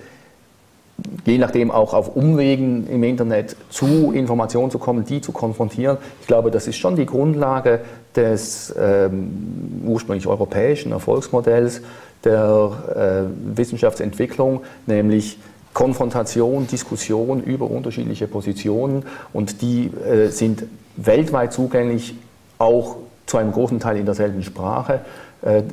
[1.25, 5.97] je nachdem auch auf Umwegen im Internet zu Informationen zu kommen, die zu konfrontieren.
[6.21, 7.81] Ich glaube, das ist schon die Grundlage
[8.15, 11.81] des ähm, ursprünglich europäischen Erfolgsmodells
[12.23, 15.37] der äh, Wissenschaftsentwicklung, nämlich
[15.73, 20.63] Konfrontation, Diskussion über unterschiedliche Positionen und die äh, sind
[20.95, 22.15] weltweit zugänglich,
[22.57, 22.95] auch
[23.27, 25.01] zu einem großen Teil in derselben Sprache.
[25.41, 25.63] Äh,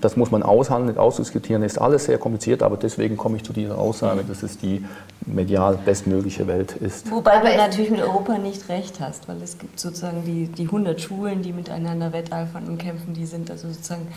[0.00, 3.78] das muss man aushandeln, ausdiskutieren, ist alles sehr kompliziert, aber deswegen komme ich zu dieser
[3.78, 4.84] Aussage, dass es die
[5.26, 7.10] medial bestmögliche Welt ist.
[7.10, 11.00] Wobei du natürlich mit Europa nicht recht hast, weil es gibt sozusagen die, die 100
[11.00, 14.08] Schulen, die miteinander wetteifern und kämpfen, die sind also sozusagen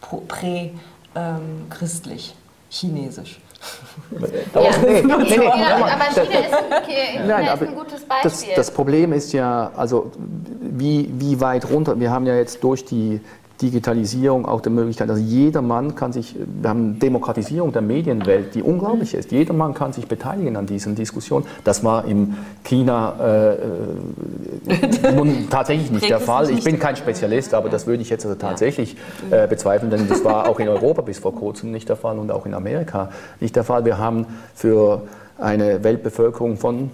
[0.00, 2.38] prä-christlich, ähm,
[2.70, 3.40] chinesisch.
[4.54, 4.60] Ja.
[4.60, 5.16] Ja, aber China
[6.22, 8.22] ist, okay, China ist ein gutes Beispiel.
[8.22, 10.12] Das, das, Problem ist ja, also
[10.60, 13.20] wie, wie weit runter, wir haben ja jetzt durch die
[13.60, 18.54] Digitalisierung auch der Möglichkeit, also jeder Mann kann sich, wir haben eine Demokratisierung der Medienwelt,
[18.54, 19.32] die unglaublich ist.
[19.32, 21.44] Jeder Mann kann sich beteiligen an diesen Diskussionen.
[21.64, 23.58] Das war in China äh, äh
[25.50, 26.50] tatsächlich nicht der Fall.
[26.50, 28.96] Ich bin kein Spezialist, aber das würde ich jetzt also tatsächlich
[29.30, 32.30] äh, bezweifeln, denn das war auch in Europa bis vor kurzem nicht der Fall und
[32.30, 33.84] auch in Amerika nicht der Fall.
[33.84, 35.02] Wir haben für
[35.38, 36.90] eine Weltbevölkerung von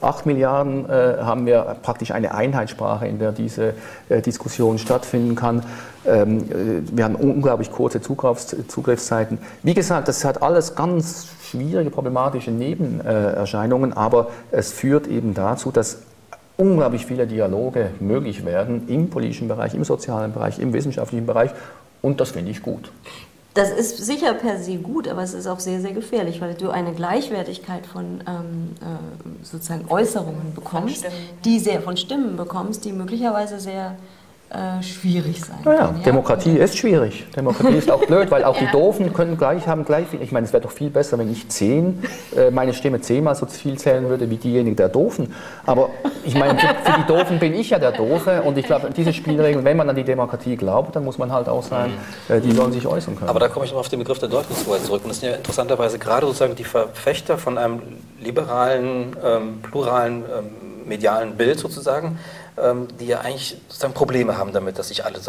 [0.00, 3.74] 8 Milliarden äh, haben wir praktisch eine Einheitssprache, in der diese
[4.08, 5.64] äh, Diskussion stattfinden kann.
[6.06, 6.42] Ähm, äh,
[6.92, 9.38] wir haben unglaublich kurze Zugriffs Zugriffszeiten.
[9.62, 15.98] Wie gesagt, das hat alles ganz schwierige, problematische Nebenerscheinungen, aber es führt eben dazu, dass
[16.56, 21.50] unglaublich viele Dialoge möglich werden im politischen Bereich, im sozialen Bereich, im wissenschaftlichen Bereich
[22.02, 22.90] und das finde ich gut.
[23.54, 26.70] Das ist sicher per se gut, aber es ist auch sehr, sehr gefährlich, weil du
[26.70, 31.04] eine Gleichwertigkeit von ähm, äh, sozusagen Äußerungen bekommst,
[31.44, 33.96] die sehr von Stimmen bekommst, die möglicherweise sehr
[34.52, 35.96] äh, schwierig sein ja, kann.
[35.96, 36.02] Ja?
[36.02, 37.24] Demokratie ist schwierig.
[37.34, 38.66] Demokratie ist auch blöd, weil auch ja.
[38.66, 40.20] die Doofen können gleich haben gleich viel.
[40.20, 42.02] Ich meine, es wäre doch viel besser, wenn ich zehn,
[42.36, 45.34] äh, meine Stimme zehnmal so viel zählen würde wie diejenigen der Doofen.
[45.64, 45.90] Aber
[46.24, 49.12] ich meine, für, für die Doofen bin ich ja der Doofe und ich glaube, diese
[49.12, 51.94] Spielregeln, wenn man an die Demokratie glaubt, dann muss man halt auch sagen,
[52.28, 53.30] äh, die sollen sich äußern können.
[53.30, 55.02] Aber da komme ich noch auf den Begriff der Deutungshoheit zurück.
[55.04, 57.80] Und das sind ja interessanterweise gerade sozusagen die Verfechter von einem
[58.22, 62.18] liberalen, ähm, pluralen, ähm, medialen Bild sozusagen
[63.00, 65.20] die ja eigentlich sozusagen Probleme haben damit, dass sich alle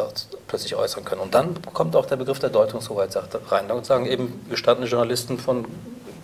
[0.47, 1.21] plötzlich äußern können.
[1.21, 3.15] Und dann kommt auch der Begriff der Deutungshoheit
[3.49, 3.67] rein.
[3.67, 5.65] Da sagen eben gestandene Journalisten von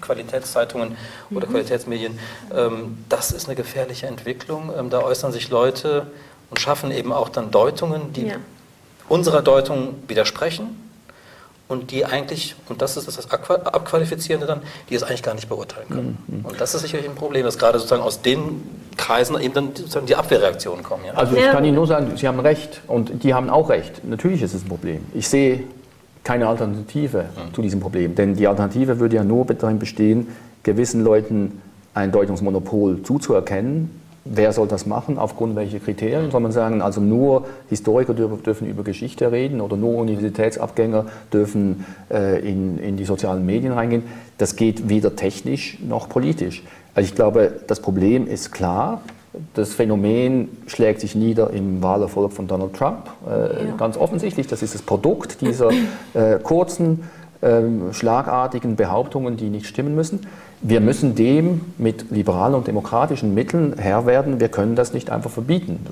[0.02, 0.98] Qualitätszeitungen
[1.32, 1.52] oder mhm.
[1.52, 2.20] Qualitätsmedien,
[2.56, 4.72] ähm, das ist eine gefährliche Entwicklung.
[4.78, 6.08] Ähm, da äußern sich Leute
[6.50, 8.36] und schaffen eben auch dann Deutungen, die ja.
[9.08, 10.89] unserer Deutung widersprechen
[11.70, 15.88] und die eigentlich, und das ist das Abqualifizierende dann, die es eigentlich gar nicht beurteilen
[15.88, 16.18] können.
[16.28, 16.46] Mhm.
[16.46, 18.64] Und das ist sicherlich ein Problem, dass gerade sozusagen aus den
[18.98, 21.06] Kreisen eben dann sozusagen die Abwehrreaktionen kommen.
[21.06, 21.14] Ja?
[21.14, 24.04] Also ich kann Ihnen nur sagen, Sie haben recht und die haben auch recht.
[24.04, 25.06] Natürlich ist es ein Problem.
[25.14, 25.64] Ich sehe
[26.24, 27.54] keine Alternative mhm.
[27.54, 30.28] zu diesem Problem, denn die Alternative würde ja nur darin bestehen,
[30.64, 31.62] gewissen Leuten
[31.94, 34.02] ein Deutungsmonopol zuzuerkennen
[34.32, 35.18] Wer soll das machen?
[35.18, 36.30] Aufgrund welcher Kriterien?
[36.30, 42.40] Soll man sagen, also nur Historiker dürfen über Geschichte reden oder nur Universitätsabgänger dürfen äh,
[42.48, 44.04] in, in die sozialen Medien reingehen?
[44.38, 46.64] Das geht weder technisch noch politisch.
[46.94, 49.02] Also ich glaube, das Problem ist klar.
[49.56, 53.10] Das Phänomen schlägt sich nieder im Wahlerfolg von Donald Trump.
[53.28, 53.76] Äh, ja.
[53.78, 55.72] Ganz offensichtlich, das ist das Produkt dieser
[56.14, 57.04] äh, kurzen,
[57.42, 60.22] ähm, schlagartigen Behauptungen, die nicht stimmen müssen.
[60.62, 64.40] Wir müssen dem mit liberalen und demokratischen Mitteln Herr werden.
[64.40, 65.86] Wir können das nicht einfach verbieten.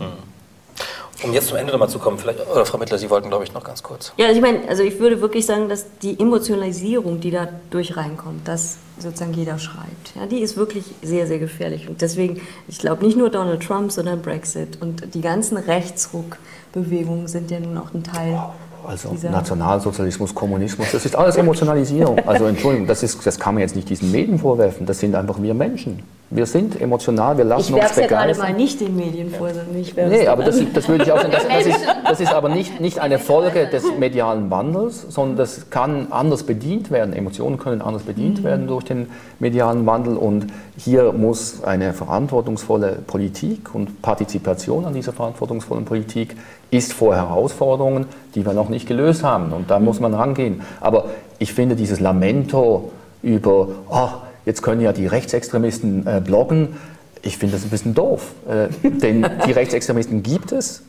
[1.24, 3.54] Um jetzt zum Ende nochmal zu kommen, vielleicht, oder Frau Mittler, Sie wollten, glaube ich,
[3.54, 4.14] noch ganz kurz.
[4.18, 7.98] Ja, also ich meine, also ich würde wirklich sagen, dass die Emotionalisierung, die da durch
[7.98, 11.90] reinkommt, dass sozusagen jeder schreibt, ja, die ist wirklich sehr, sehr gefährlich.
[11.90, 17.50] Und deswegen, ich glaube, nicht nur Donald Trump, sondern Brexit und die ganzen Rechtsruckbewegungen sind
[17.50, 18.40] ja nun auch ein Teil
[18.88, 22.20] also Nationalsozialismus, Kommunismus, das ist alles Emotionalisierung.
[22.26, 25.42] Also Entschuldigung, das, ist, das kann man jetzt nicht diesen Medien vorwerfen, das sind einfach
[25.42, 26.04] wir Menschen.
[26.30, 28.04] Wir sind emotional, wir lassen uns begeistern.
[28.04, 30.60] Ich werfe ja gerade mal nicht den Medien vor, sondern ich werfe Nee, aber das,
[30.74, 33.68] das, würde ich auch sagen, das, das, ist, das ist aber nicht, nicht eine Folge
[33.68, 37.14] des medialen Wandels, sondern das kann anders bedient werden.
[37.14, 38.44] Emotionen können anders bedient mhm.
[38.44, 39.08] werden durch den
[39.40, 40.48] medialen Wandel und
[40.78, 46.36] hier muss eine verantwortungsvolle Politik und Partizipation an dieser verantwortungsvollen Politik
[46.72, 50.62] ist vor Herausforderungen, die wir noch nicht gelöst haben und da muss man rangehen.
[50.82, 51.06] Aber
[51.40, 52.92] ich finde dieses Lamento
[53.22, 54.10] über, oh,
[54.48, 56.78] Jetzt können ja die Rechtsextremisten äh, bloggen.
[57.22, 60.84] Ich finde das ein bisschen doof, äh, denn die Rechtsextremisten gibt es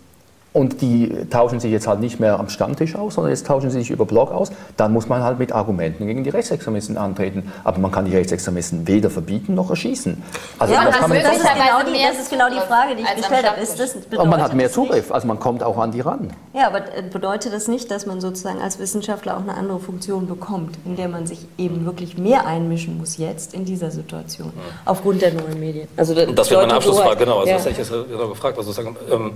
[0.52, 3.78] und die tauschen sich jetzt halt nicht mehr am Stammtisch aus, sondern jetzt tauschen sie
[3.78, 4.50] sich über Blog aus.
[4.76, 7.52] Dann muss man halt mit Argumenten gegen die Rechtsextremisten antreten.
[7.64, 10.22] Aber man kann die Rechtsextremisten weder verbieten noch erschießen.
[10.58, 13.16] Also ja, das, das, das, ist genau die, das, ist genau die, Frage, die ich
[13.16, 13.60] gestellt habe.
[13.60, 16.32] Ist das, und man hat mehr Zugriff, also man kommt auch an die ran.
[16.54, 20.26] Ja, aber äh, bedeutet das nicht, dass man sozusagen als Wissenschaftler auch eine andere Funktion
[20.26, 24.52] bekommt, in der man sich eben wirklich mehr einmischen muss jetzt in dieser Situation,
[24.84, 25.88] aufgrund der neuen Medien?
[25.96, 27.38] Also das, das wäre meine Abschlussfrage, genau.
[27.40, 27.56] Also ja.
[27.56, 28.58] das hätte ich jetzt genau gefragt.
[28.58, 29.32] Also sozusagen, ähm,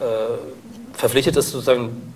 [0.00, 0.04] äh,
[0.96, 2.14] verpflichtet ist sozusagen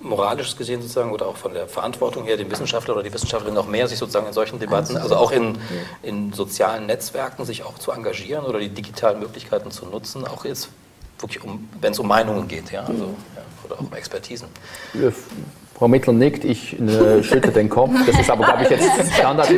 [0.00, 3.66] moralisch gesehen sozusagen oder auch von der Verantwortung her, den Wissenschaftler oder die Wissenschaftlerin noch
[3.66, 5.58] mehr sich sozusagen in solchen Debatten, also auch in,
[6.02, 10.68] in sozialen Netzwerken sich auch zu engagieren oder die digitalen Möglichkeiten zu nutzen, auch jetzt
[11.18, 13.33] wirklich um, wenn es um Meinungen geht, ja, also, ja,
[13.64, 14.48] oder auch um Expertisen.
[15.74, 17.90] Frau Mittler nickt, ich äh, schütte den Kopf.
[18.06, 19.48] Das ist aber, glaube ich, jetzt Standard.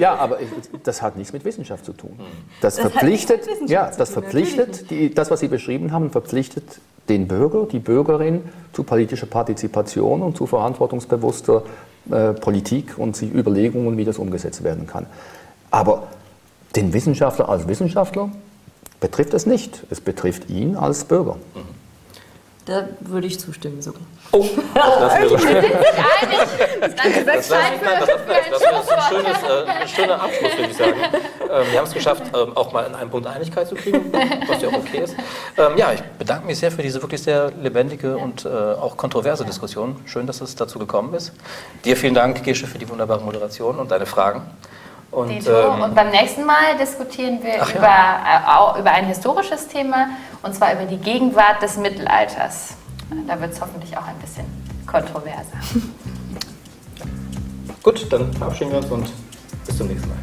[0.00, 0.38] Ja, aber
[0.82, 2.18] das hat nichts mit Wissenschaft zu tun.
[2.60, 7.66] Das, das verpflichtet, ja, das verpflichtet, die, das, was Sie beschrieben haben, verpflichtet den Bürger,
[7.70, 8.42] die Bürgerin
[8.72, 11.62] zu politischer Partizipation und zu verantwortungsbewusster
[12.10, 15.06] äh, Politik und sich Überlegungen, wie das umgesetzt werden kann.
[15.70, 16.08] Aber
[16.74, 18.30] den Wissenschaftler als Wissenschaftler
[19.00, 19.84] betrifft es nicht.
[19.90, 21.36] Es betrifft ihn als Bürger.
[21.54, 21.73] Mhm.
[22.66, 24.00] Da würde ich zustimmen sogar.
[24.32, 25.62] Oh, das wäre so schön.
[26.80, 27.60] Das wäre
[29.66, 30.94] ein schöner Abschluss, würde ich sagen.
[30.94, 34.10] Ähm, wir haben es geschafft, ähm, auch mal in einem Punkt Einigkeit zu kriegen,
[34.46, 35.14] was ja auch okay ist.
[35.58, 39.44] Ähm, ja, ich bedanke mich sehr für diese wirklich sehr lebendige und äh, auch kontroverse
[39.44, 39.96] Diskussion.
[40.06, 41.32] Schön, dass es dazu gekommen ist.
[41.84, 44.40] Dir vielen Dank, Gesche, für die wunderbare Moderation und deine Fragen.
[45.14, 48.74] Und, ähm, und, beim nächsten Mal diskutieren wir über, ja.
[48.74, 50.08] äh, über ein historisches Thema,
[50.42, 52.74] und zwar über die Gegenwart des Mittelalters.
[53.28, 54.44] Da wird es hoffentlich auch ein bisschen
[54.86, 55.58] kontroverser.
[57.82, 59.08] Gut, dann verabschieden wir uns und
[59.66, 60.18] bis zum nächsten Mal.